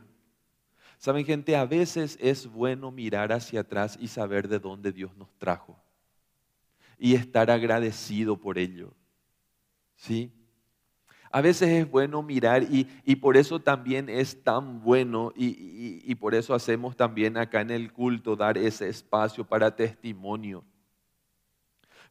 Saben, 0.98 1.24
gente, 1.24 1.56
a 1.56 1.64
veces 1.64 2.18
es 2.20 2.46
bueno 2.46 2.90
mirar 2.90 3.32
hacia 3.32 3.60
atrás 3.60 3.96
y 3.98 4.08
saber 4.08 4.46
de 4.46 4.58
dónde 4.58 4.92
Dios 4.92 5.16
nos 5.16 5.32
trajo. 5.38 5.80
Y 6.98 7.14
estar 7.14 7.50
agradecido 7.50 8.36
por 8.36 8.58
ello. 8.58 8.92
¿Sí? 9.96 10.30
A 11.30 11.40
veces 11.40 11.68
es 11.68 11.90
bueno 11.90 12.22
mirar 12.22 12.62
y, 12.62 13.16
por 13.16 13.36
eso 13.36 13.60
también 13.60 14.08
es 14.08 14.42
tan 14.42 14.82
bueno 14.82 15.32
y, 15.36 16.00
y 16.04 16.14
por 16.14 16.34
eso 16.34 16.54
hacemos 16.54 16.96
también 16.96 17.36
acá 17.36 17.60
en 17.60 17.70
el 17.70 17.92
culto 17.92 18.34
dar 18.36 18.56
ese 18.56 18.88
espacio 18.88 19.44
para 19.44 19.74
testimonio. 19.74 20.64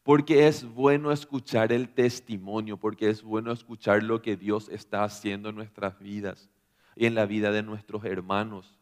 Porque 0.03 0.47
es 0.47 0.63
bueno 0.63 1.11
escuchar 1.11 1.73
el 1.73 1.89
testimonio, 1.89 2.77
porque 2.77 3.09
es 3.09 3.23
bueno 3.23 3.51
escuchar 3.51 4.03
lo 4.03 4.21
que 4.21 4.37
Dios 4.37 4.69
está 4.69 5.03
haciendo 5.03 5.49
en 5.49 5.55
nuestras 5.55 5.99
vidas 5.99 6.49
y 6.95 7.05
en 7.07 7.15
la 7.15 7.25
vida 7.25 7.51
de 7.51 7.63
nuestros 7.63 8.05
hermanos. 8.05 8.77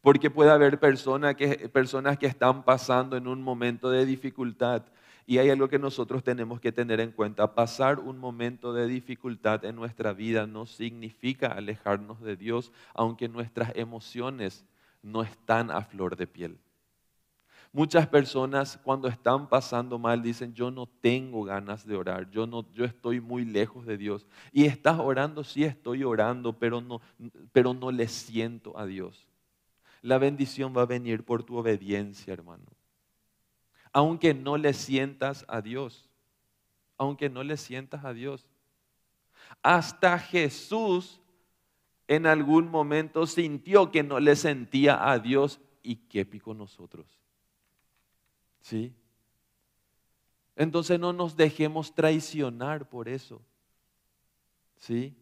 Porque 0.00 0.30
puede 0.30 0.50
haber 0.50 0.78
personas 0.78 1.34
que, 1.34 1.68
personas 1.70 2.18
que 2.18 2.26
están 2.26 2.62
pasando 2.62 3.16
en 3.16 3.26
un 3.26 3.42
momento 3.42 3.90
de 3.90 4.04
dificultad 4.04 4.82
y 5.26 5.38
hay 5.38 5.50
algo 5.50 5.68
que 5.68 5.78
nosotros 5.78 6.22
tenemos 6.22 6.60
que 6.60 6.72
tener 6.72 7.00
en 7.00 7.12
cuenta. 7.12 7.54
Pasar 7.54 7.98
un 7.98 8.18
momento 8.18 8.72
de 8.72 8.86
dificultad 8.86 9.64
en 9.64 9.76
nuestra 9.76 10.12
vida 10.12 10.46
no 10.46 10.66
significa 10.66 11.48
alejarnos 11.48 12.20
de 12.20 12.36
Dios, 12.36 12.72
aunque 12.94 13.28
nuestras 13.28 13.72
emociones 13.74 14.64
no 15.02 15.22
están 15.22 15.70
a 15.70 15.82
flor 15.82 16.16
de 16.16 16.26
piel. 16.26 16.58
Muchas 17.72 18.06
personas 18.06 18.78
cuando 18.84 19.08
están 19.08 19.48
pasando 19.48 19.98
mal 19.98 20.22
dicen, 20.22 20.54
yo 20.54 20.70
no 20.70 20.86
tengo 20.86 21.42
ganas 21.42 21.84
de 21.84 21.96
orar, 21.96 22.30
yo, 22.30 22.46
no, 22.46 22.70
yo 22.72 22.84
estoy 22.84 23.20
muy 23.20 23.44
lejos 23.44 23.84
de 23.84 23.96
Dios. 23.96 24.26
Y 24.52 24.66
estás 24.66 25.00
orando, 25.00 25.42
sí 25.42 25.64
estoy 25.64 26.04
orando, 26.04 26.52
pero 26.52 26.80
no, 26.80 27.00
pero 27.50 27.74
no 27.74 27.90
le 27.90 28.06
siento 28.06 28.78
a 28.78 28.86
Dios. 28.86 29.26
La 30.02 30.18
bendición 30.18 30.72
va 30.76 30.82
a 30.82 30.86
venir 30.86 31.24
por 31.24 31.42
tu 31.42 31.56
obediencia, 31.56 32.32
hermano 32.32 32.66
aunque 33.94 34.34
no 34.34 34.58
le 34.58 34.74
sientas 34.74 35.46
a 35.48 35.62
Dios. 35.62 36.10
Aunque 36.98 37.30
no 37.30 37.42
le 37.42 37.56
sientas 37.56 38.04
a 38.04 38.12
Dios. 38.12 38.46
Hasta 39.62 40.18
Jesús 40.18 41.20
en 42.08 42.26
algún 42.26 42.68
momento 42.68 43.26
sintió 43.26 43.90
que 43.90 44.02
no 44.02 44.20
le 44.20 44.36
sentía 44.36 45.10
a 45.10 45.18
Dios 45.18 45.60
y 45.82 45.96
qué 45.96 46.26
pico 46.26 46.52
nosotros. 46.52 47.06
¿Sí? 48.60 48.92
Entonces 50.56 50.98
no 50.98 51.12
nos 51.12 51.36
dejemos 51.36 51.94
traicionar 51.94 52.88
por 52.88 53.08
eso. 53.08 53.40
¿Sí? 54.76 55.14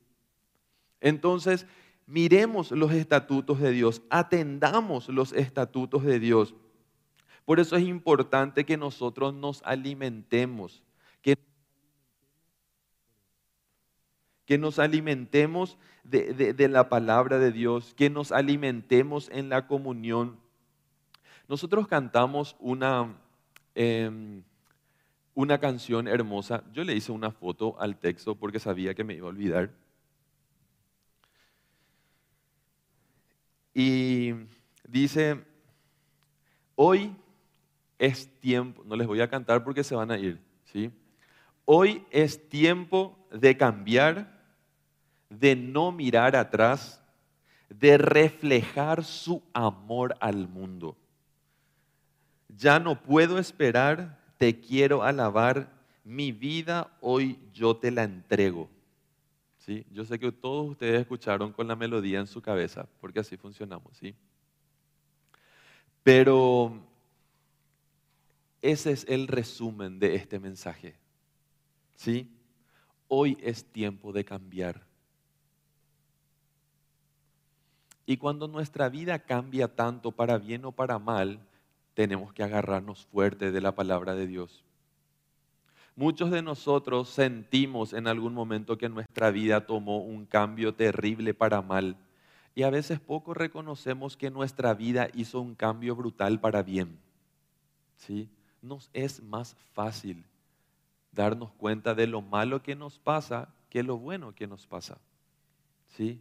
Entonces, 0.99 1.67
miremos 2.07 2.71
los 2.71 2.93
estatutos 2.93 3.61
de 3.61 3.71
Dios, 3.73 4.01
atendamos 4.09 5.09
los 5.09 5.33
estatutos 5.35 6.05
de 6.05 6.19
Dios. 6.19 6.55
Por 7.45 7.59
eso 7.59 7.77
es 7.77 7.83
importante 7.83 8.65
que 8.65 8.77
nosotros 8.77 9.35
nos 9.35 9.63
alimentemos, 9.65 10.83
que, 11.23 11.37
que 14.45 14.59
nos 14.59 14.79
alimentemos 14.79 15.77
de, 16.05 16.69
la 16.69 16.89
palabra 16.89 17.39
de 17.39 17.53
Dios, 17.53 17.95
que 17.95 18.11
nos 18.11 18.33
alimentemos 18.33 19.29
en 19.33 19.49
la 19.49 19.67
comunión. 19.67 20.39
Nosotros 21.49 21.89
cantamos 21.89 22.57
una, 22.61 23.17
em, 23.75 24.43
una 25.35 25.59
canción 25.59 26.07
hermosa. 26.07 26.63
Yo 26.73 26.85
le 26.85 26.95
hice 26.95 27.11
una 27.11 27.33
foto 27.33 27.81
al 27.81 27.99
texto 27.99 28.37
porque 28.37 28.61
sabía 28.61 28.95
que 28.95 29.05
me 29.05 29.15
iba 29.15 29.27
a 29.27 29.31
olvidar. 29.31 29.71
Y 33.75 34.33
dice, 34.87 35.43
hoy 36.75 37.17
es 38.03 38.29
tiempo, 38.41 38.83
no 38.85 38.97
les 38.97 39.07
voy 39.07 39.21
a 39.21 39.31
cantar 39.31 39.63
porque 39.63 39.85
se 39.85 39.95
van 39.95 40.11
a 40.11 40.19
ir, 40.19 40.43
¿sí? 40.65 40.91
Hoy 41.65 42.05
es 42.11 42.49
tiempo 42.49 43.17
de 43.31 43.57
cambiar, 43.57 44.43
de 45.31 45.55
no 45.55 45.93
mirar 45.93 46.35
atrás, 46.35 47.01
de 47.69 47.99
reflejar 47.99 49.05
su 49.05 49.41
amor 49.53 50.17
al 50.19 50.49
mundo. 50.49 50.97
Ya 52.49 52.81
no 52.81 53.01
puedo 53.01 53.39
esperar, 53.39 54.19
te 54.37 54.59
quiero 54.59 55.05
alabar, 55.05 55.71
mi 56.03 56.33
vida 56.33 56.91
hoy 57.01 57.39
yo 57.53 57.77
te 57.77 57.93
la 57.93 58.03
entrego. 58.03 58.69
¿Sí? 59.59 59.87
Yo 59.93 60.05
sé 60.05 60.19
que 60.19 60.33
todos 60.33 60.71
ustedes 60.71 61.03
escucharon 61.03 61.53
con 61.53 61.69
la 61.69 61.77
melodía 61.77 62.19
en 62.19 62.27
su 62.27 62.43
cabeza, 62.43 62.89
porque 63.01 63.21
así 63.21 63.37
funcionamos, 63.37 63.97
¿sí? 63.97 64.13
Pero 66.03 66.92
ese 68.63 68.93
es 68.93 69.05
el 69.09 69.27
resumen 69.27 69.99
de 69.99 70.15
este 70.15 70.39
mensaje. 70.39 70.95
¿Sí? 71.97 72.31
Hoy 73.09 73.37
es 73.43 73.65
tiempo 73.65 74.13
de 74.13 74.25
cambiar. 74.25 74.87
Y 78.07 78.17
cuando 78.17 78.49
nuestra 78.49 78.89
vida 78.89 79.19
cambia 79.19 79.75
tanto 79.75 80.13
para 80.13 80.39
bien 80.39 80.65
o 80.65 80.73
para 80.73 80.99
mal, 80.99 81.41
tenemos 81.95 82.33
que 82.33 82.43
agarrarnos 82.43 83.05
fuerte 83.07 83.51
de 83.51 83.61
la 83.61 83.75
palabra 83.75 84.15
de 84.15 84.27
Dios. 84.27 84.65
Muchos 85.95 86.31
de 86.31 86.41
nosotros 86.41 87.11
sentimos 87.11 87.93
en 87.93 88.07
algún 88.07 88.33
momento 88.33 88.79
que 88.79 88.89
nuestra 88.89 89.31
vida 89.31 89.67
tomó 89.67 89.99
un 89.99 90.25
cambio 90.25 90.75
terrible 90.75 91.35
para 91.35 91.61
mal. 91.61 91.97
Y 92.55 92.63
a 92.63 92.71
veces 92.71 92.99
poco 92.99 93.35
reconocemos 93.35 94.17
que 94.17 94.31
nuestra 94.31 94.73
vida 94.75 95.09
hizo 95.15 95.41
un 95.41 95.55
cambio 95.55 95.95
brutal 95.95 96.41
para 96.41 96.63
bien. 96.63 96.99
¿Sí? 97.97 98.29
Nos 98.63 98.89
es 98.93 99.23
más 99.23 99.57
fácil 99.75 100.25
darnos 101.11 101.51
cuenta 101.53 101.95
de 101.95 102.07
lo 102.07 102.23
malo 102.23 102.63
que 102.63 102.75
nos 102.75 102.99
pasa 102.99 103.49
que 103.69 103.83
lo 103.83 103.99
bueno 103.99 104.35
que 104.35 104.47
nos 104.47 104.67
pasa. 104.67 104.99
¿Sí? 105.97 106.21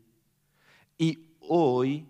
Y 0.97 1.19
hoy 1.41 2.05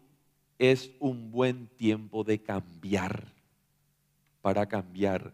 es 0.59 0.91
un 0.99 1.31
buen 1.31 1.67
tiempo 1.67 2.23
de 2.23 2.39
cambiar, 2.39 3.25
para 4.41 4.67
cambiar. 4.67 5.33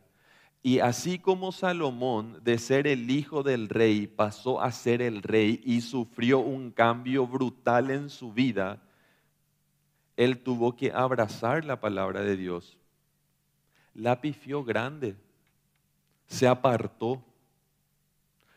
Y 0.64 0.80
así 0.80 1.20
como 1.20 1.52
Salomón, 1.52 2.40
de 2.44 2.58
ser 2.58 2.88
el 2.88 3.10
hijo 3.12 3.44
del 3.44 3.68
rey, 3.68 4.08
pasó 4.08 4.62
a 4.62 4.72
ser 4.72 5.02
el 5.02 5.22
rey 5.22 5.62
y 5.66 5.82
sufrió 5.82 6.40
un 6.40 6.72
cambio 6.72 7.28
brutal 7.28 7.92
en 7.92 8.10
su 8.10 8.32
vida, 8.32 8.82
él 10.16 10.40
tuvo 10.40 10.76
que 10.76 10.92
abrazar 10.92 11.66
la 11.66 11.80
palabra 11.80 12.22
de 12.22 12.38
Dios 12.38 12.78
la 13.98 14.22
pifió 14.22 14.64
grande, 14.64 15.18
se 16.28 16.48
apartó, 16.48 17.24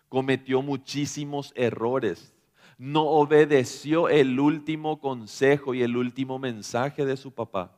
cometió 0.09 0.61
muchísimos 0.61 1.53
errores, 1.57 2.35
no 2.77 3.05
obedeció 3.05 4.09
el 4.11 4.39
último 4.39 5.01
consejo 5.01 5.75
y 5.75 5.83
el 5.83 5.97
último 5.97 6.39
mensaje 6.39 7.07
de 7.07 7.17
su 7.17 7.33
papá, 7.33 7.75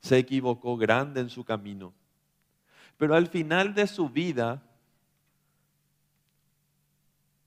se 0.00 0.18
equivocó 0.18 0.76
grande 0.76 1.20
en 1.20 1.30
su 1.30 1.44
camino. 1.44 1.94
Pero 2.96 3.14
al 3.14 3.28
final 3.28 3.74
de 3.74 3.86
su 3.86 4.08
vida 4.08 4.60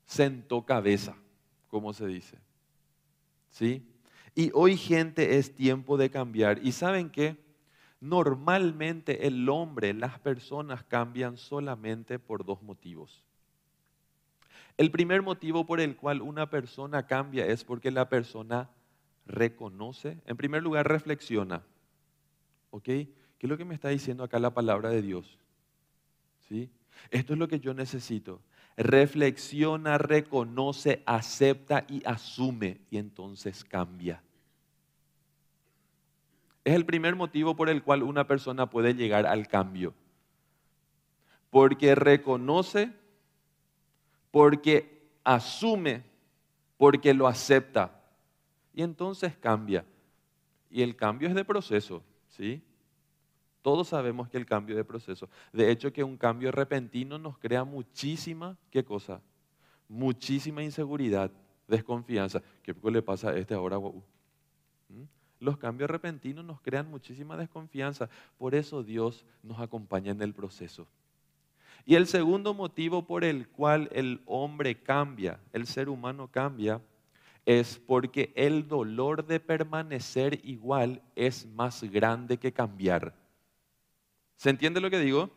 sentó 0.05 0.65
cabeza, 0.65 1.15
como 1.67 1.91
se 1.91 2.07
dice. 2.07 2.37
¿Sí? 3.49 3.85
Y 4.33 4.49
hoy 4.53 4.77
gente 4.77 5.37
es 5.37 5.53
tiempo 5.53 5.97
de 5.97 6.09
cambiar. 6.09 6.65
¿Y 6.65 6.71
saben 6.71 7.09
qué? 7.09 7.44
Normalmente 8.05 9.25
el 9.25 9.49
hombre, 9.49 9.91
las 9.95 10.19
personas 10.19 10.83
cambian 10.83 11.37
solamente 11.37 12.19
por 12.19 12.45
dos 12.45 12.61
motivos. 12.61 13.23
El 14.77 14.91
primer 14.91 15.23
motivo 15.23 15.65
por 15.65 15.79
el 15.79 15.95
cual 15.95 16.21
una 16.21 16.51
persona 16.51 17.07
cambia 17.07 17.47
es 17.47 17.63
porque 17.63 17.89
la 17.89 18.07
persona 18.07 18.69
reconoce, 19.25 20.19
en 20.27 20.37
primer 20.37 20.61
lugar 20.61 20.87
reflexiona. 20.87 21.63
¿Ok? 22.69 22.83
¿Qué 22.83 23.07
es 23.39 23.49
lo 23.49 23.57
que 23.57 23.65
me 23.65 23.73
está 23.73 23.89
diciendo 23.89 24.23
acá 24.23 24.37
la 24.37 24.53
palabra 24.53 24.91
de 24.91 25.01
Dios? 25.01 25.39
¿Sí? 26.47 26.69
Esto 27.09 27.33
es 27.33 27.39
lo 27.39 27.47
que 27.47 27.59
yo 27.59 27.73
necesito. 27.73 28.39
Reflexiona, 28.77 29.97
reconoce, 29.97 31.01
acepta 31.07 31.87
y 31.89 32.03
asume 32.05 32.81
y 32.91 32.97
entonces 32.97 33.63
cambia. 33.63 34.21
Es 36.65 36.73
el 36.73 36.85
primer 36.85 37.15
motivo 37.15 37.55
por 37.55 37.69
el 37.69 37.83
cual 37.83 38.01
una 38.01 38.27
persona 38.27 38.69
puede 38.69 38.95
llegar 38.95 39.27
al 39.27 39.47
cambio. 39.47 39.93
Porque 41.51 41.93
reconoce, 41.93 42.91
porque 44.31 45.07
asume, 45.23 46.03
porque 46.77 47.13
lo 47.13 47.27
acepta. 47.27 48.01
Y 48.73 48.81
entonces 48.81 49.37
cambia. 49.37 49.85
Y 50.71 50.81
el 50.81 50.95
cambio 50.95 51.29
es 51.29 51.35
de 51.35 51.45
proceso, 51.45 52.01
¿sí? 52.29 52.63
Todos 53.61 53.89
sabemos 53.89 54.27
que 54.27 54.37
el 54.37 54.47
cambio 54.47 54.73
es 54.73 54.77
de 54.77 54.83
proceso. 54.83 55.29
De 55.53 55.69
hecho, 55.69 55.93
que 55.93 56.03
un 56.03 56.17
cambio 56.17 56.51
repentino 56.51 57.19
nos 57.19 57.37
crea 57.37 57.63
muchísima, 57.63 58.57
¿qué 58.71 58.83
cosa? 58.83 59.21
Muchísima 59.87 60.63
inseguridad, 60.63 61.31
desconfianza. 61.67 62.41
¿Qué 62.63 62.75
le 62.91 63.01
pasa 63.03 63.29
a 63.29 63.37
este 63.37 63.53
ahora? 63.53 63.77
Los 65.39 65.57
cambios 65.57 65.89
repentinos 65.89 66.45
nos 66.45 66.61
crean 66.61 66.89
muchísima 66.89 67.37
desconfianza. 67.37 68.09
Por 68.37 68.55
eso 68.55 68.83
Dios 68.83 69.25
nos 69.43 69.59
acompaña 69.59 70.11
en 70.11 70.21
el 70.21 70.33
proceso. 70.33 70.87
Y 71.85 71.95
el 71.95 72.07
segundo 72.07 72.53
motivo 72.53 73.05
por 73.05 73.23
el 73.23 73.47
cual 73.47 73.89
el 73.91 74.21
hombre 74.25 74.81
cambia, 74.81 75.39
el 75.53 75.67
ser 75.67 75.87
humano 75.89 76.27
cambia, 76.27 76.81
es 77.45 77.77
porque 77.77 78.33
el 78.35 78.67
dolor 78.67 79.25
de 79.25 79.39
permanecer 79.39 80.39
igual 80.43 81.03
es 81.15 81.45
más 81.45 81.83
grande 81.83 82.37
que 82.37 82.51
cambiar. 82.51 83.13
¿Se 84.35 84.49
entiende 84.49 84.81
lo 84.81 84.89
que 84.89 84.99
digo? 84.99 85.29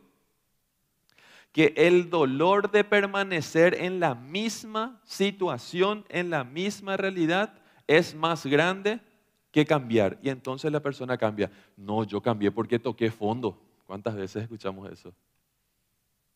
Que 1.52 1.74
el 1.76 2.08
dolor 2.08 2.70
de 2.70 2.82
permanecer 2.82 3.74
en 3.74 4.00
la 4.00 4.14
misma 4.14 5.02
situación, 5.04 6.06
en 6.08 6.30
la 6.30 6.44
misma 6.44 6.96
realidad, 6.96 7.60
es 7.86 8.14
más 8.14 8.46
grande 8.46 9.00
que 9.50 9.64
cambiar. 9.64 10.18
Y 10.22 10.28
entonces 10.28 10.70
la 10.70 10.80
persona 10.80 11.16
cambia. 11.16 11.50
No, 11.76 12.04
yo 12.04 12.20
cambié 12.20 12.50
porque 12.50 12.78
toqué 12.78 13.10
fondo. 13.10 13.60
¿Cuántas 13.86 14.14
veces 14.14 14.42
escuchamos 14.42 14.90
eso? 14.90 15.12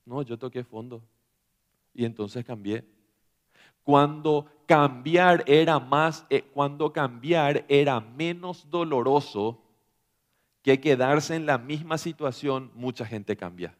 No, 0.04 0.22
yo 0.22 0.38
toqué 0.38 0.64
fondo. 0.64 1.02
Y 1.94 2.04
entonces 2.04 2.44
cambié. 2.44 2.84
Cuando 3.82 4.46
cambiar 4.66 5.44
era 5.46 5.78
más, 5.78 6.24
eh, 6.30 6.42
cuando 6.54 6.92
cambiar 6.92 7.64
era 7.68 8.00
menos 8.00 8.70
doloroso 8.70 9.60
que 10.62 10.80
quedarse 10.80 11.34
en 11.34 11.44
la 11.44 11.58
misma 11.58 11.98
situación, 11.98 12.70
mucha 12.74 13.04
gente 13.04 13.36
cambia. 13.36 13.76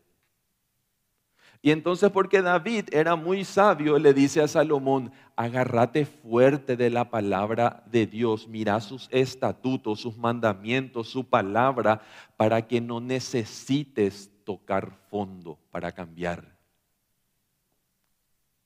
Y 1.64 1.70
entonces 1.70 2.10
porque 2.10 2.42
David 2.42 2.88
era 2.90 3.14
muy 3.14 3.44
sabio, 3.44 3.96
le 3.96 4.12
dice 4.12 4.42
a 4.42 4.48
Salomón, 4.48 5.12
agárrate 5.36 6.04
fuerte 6.04 6.76
de 6.76 6.90
la 6.90 7.08
palabra 7.08 7.84
de 7.86 8.04
Dios, 8.04 8.48
mira 8.48 8.80
sus 8.80 9.08
estatutos, 9.12 10.00
sus 10.00 10.18
mandamientos, 10.18 11.08
su 11.08 11.24
palabra, 11.24 12.02
para 12.36 12.66
que 12.66 12.80
no 12.80 13.00
necesites 13.00 14.28
tocar 14.44 14.98
fondo 15.08 15.56
para 15.70 15.92
cambiar. 15.92 16.58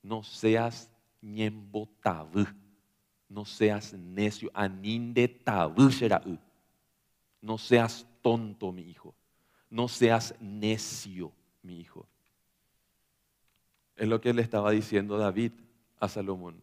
No 0.03 0.23
seas 0.23 0.91
ñembo 1.21 1.91
no 3.29 3.45
seas 3.45 3.93
necio, 3.93 4.51
aninde 4.55 5.43
No 7.43 7.59
seas 7.59 8.07
tonto, 8.23 8.73
mi 8.73 8.83
hijo, 8.83 9.15
no 9.69 9.87
seas 9.87 10.35
necio, 10.41 11.31
mi 11.63 11.81
hijo. 11.81 12.09
Es 13.97 14.09
lo 14.09 14.21
que 14.21 14.33
le 14.33 14.43
estaba 14.43 14.71
diciendo 14.71 15.17
David 15.19 15.53
a 15.99 16.09
Salomón. 16.09 16.61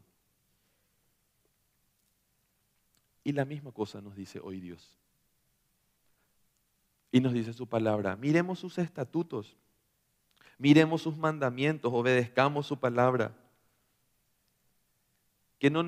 Y 3.24 3.32
la 3.32 3.46
misma 3.46 3.72
cosa 3.72 4.02
nos 4.02 4.16
dice 4.16 4.40
hoy 4.40 4.60
Dios. 4.60 4.98
Y 7.12 7.22
nos 7.22 7.34
dice 7.34 7.54
su 7.54 7.68
palabra, 7.68 8.16
miremos 8.16 8.60
sus 8.60 8.78
estatutos, 8.80 9.56
miremos 10.58 11.04
sus 11.04 11.16
mandamientos, 11.16 11.94
obedezcamos 11.94 12.66
su 12.68 12.80
palabra. 12.80 13.36
Que 15.60 15.70
no, 15.70 15.86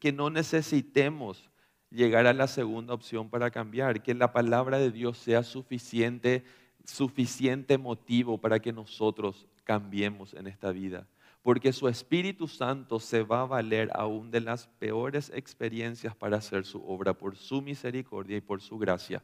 que 0.00 0.12
no 0.12 0.28
necesitemos 0.28 1.48
llegar 1.90 2.26
a 2.26 2.34
la 2.34 2.48
segunda 2.48 2.94
opción 2.94 3.30
para 3.30 3.50
cambiar, 3.50 4.02
que 4.02 4.12
la 4.14 4.32
palabra 4.32 4.78
de 4.78 4.90
Dios 4.90 5.18
sea 5.18 5.42
suficiente, 5.42 6.44
suficiente 6.86 7.76
motivo 7.78 8.38
para 8.38 8.60
que 8.60 8.72
nosotros 8.72 9.46
cambiemos 9.64 10.34
en 10.34 10.46
esta 10.46 10.72
vida. 10.72 11.06
Porque 11.42 11.72
su 11.72 11.88
Espíritu 11.88 12.48
Santo 12.48 12.98
se 12.98 13.22
va 13.22 13.42
a 13.42 13.46
valer 13.46 13.90
aún 13.94 14.30
de 14.30 14.40
las 14.40 14.66
peores 14.66 15.30
experiencias 15.34 16.16
para 16.16 16.38
hacer 16.38 16.64
su 16.64 16.84
obra 16.84 17.14
por 17.14 17.36
su 17.36 17.62
misericordia 17.62 18.36
y 18.36 18.40
por 18.40 18.60
su 18.60 18.78
gracia. 18.78 19.22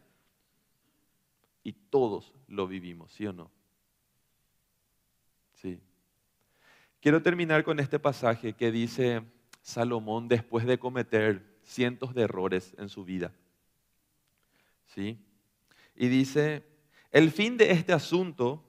Y 1.64 1.72
todos 1.72 2.32
lo 2.48 2.66
vivimos, 2.66 3.12
¿sí 3.12 3.26
o 3.26 3.32
no? 3.32 3.50
Sí. 5.54 5.80
Quiero 7.00 7.22
terminar 7.22 7.64
con 7.64 7.80
este 7.80 7.98
pasaje 7.98 8.52
que 8.52 8.70
dice 8.70 9.22
Salomón 9.60 10.28
después 10.28 10.66
de 10.66 10.78
cometer 10.78 11.58
cientos 11.64 12.14
de 12.14 12.22
errores 12.22 12.74
en 12.78 12.88
su 12.88 13.04
vida. 13.04 13.32
¿Sí? 14.86 15.18
Y 15.96 16.08
dice, 16.08 16.64
el 17.12 17.30
fin 17.30 17.56
de 17.56 17.70
este 17.70 17.92
asunto 17.92 18.64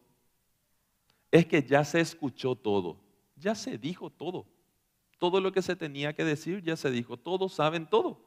es 1.32 1.46
que 1.48 1.64
ya 1.64 1.84
se 1.84 2.00
escuchó 2.00 2.56
todo, 2.56 3.00
ya 3.36 3.56
se 3.56 3.78
dijo 3.78 4.10
todo. 4.10 4.46
Todo 5.18 5.40
lo 5.40 5.54
que 5.54 5.62
se 5.62 5.76
tenía 5.76 6.14
que 6.14 6.26
decir 6.26 6.62
ya 6.62 6.76
se 6.76 6.92
dijo, 6.92 7.18
todos 7.18 7.54
saben 7.54 7.90
todo. 7.90 8.20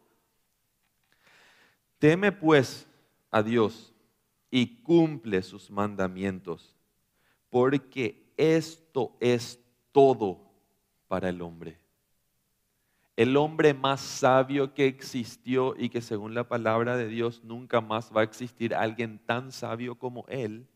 Teme 1.99 2.33
pues 2.33 2.89
a 3.31 3.43
Dios 3.43 3.93
y 4.51 4.83
cumple 4.83 5.43
sus 5.43 5.71
mandamientos, 5.71 6.75
porque 7.51 8.33
esto 8.37 9.17
es 9.21 9.61
todo 9.93 10.51
para 11.07 11.29
el 11.29 11.43
hombre 11.43 11.86
el 13.17 13.37
hombre 13.39 13.73
más 13.73 14.03
sabio 14.03 14.75
que 14.75 14.87
existió 14.87 15.75
y 15.77 15.89
que 15.89 16.03
según 16.03 16.35
la 16.35 16.47
palabra 16.47 16.99
de 16.99 17.09
Dios 17.09 17.43
nunca 17.43 17.81
más 17.81 18.15
va 18.15 18.21
a 18.21 18.25
existir 18.25 18.75
alguien 18.75 19.19
tan 19.19 19.53
sabio 19.53 19.99
como 19.99 20.27
él, 20.29 20.69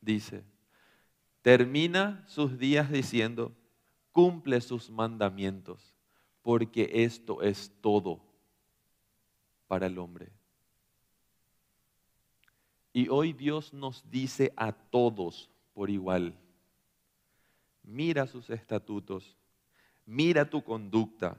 dice, 0.00 0.44
termina 1.42 2.24
sus 2.28 2.56
días 2.56 2.88
diciendo, 2.88 3.52
cumple 4.12 4.60
sus 4.60 4.90
mandamientos, 4.90 5.96
porque 6.40 6.88
esto 6.92 7.42
es 7.42 7.72
todo 7.80 8.20
para 9.66 9.86
el 9.86 9.98
hombre. 9.98 10.30
Y 12.92 13.08
hoy 13.08 13.32
Dios 13.32 13.72
nos 13.72 14.08
dice 14.08 14.52
a 14.56 14.72
todos 14.72 15.50
por 15.74 15.90
igual, 15.90 16.34
mira 17.82 18.28
sus 18.28 18.50
estatutos 18.50 19.36
mira 20.10 20.44
tu 20.44 20.60
conducta 20.62 21.38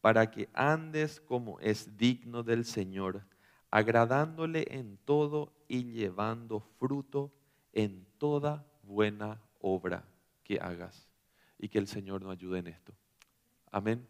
para 0.00 0.30
que 0.30 0.48
andes 0.54 1.20
como 1.20 1.60
es 1.60 1.98
digno 1.98 2.42
del 2.42 2.64
Señor, 2.64 3.22
agradándole 3.70 4.66
en 4.70 4.96
todo 5.04 5.52
y 5.68 5.84
llevando 5.92 6.60
fruto 6.60 7.30
en 7.72 8.06
toda 8.16 8.64
buena 8.84 9.42
obra 9.60 10.04
que 10.44 10.58
hagas. 10.60 11.08
Y 11.58 11.68
que 11.68 11.78
el 11.78 11.88
Señor 11.88 12.22
nos 12.22 12.32
ayude 12.32 12.60
en 12.60 12.68
esto. 12.68 12.94
Amén. 13.70 14.02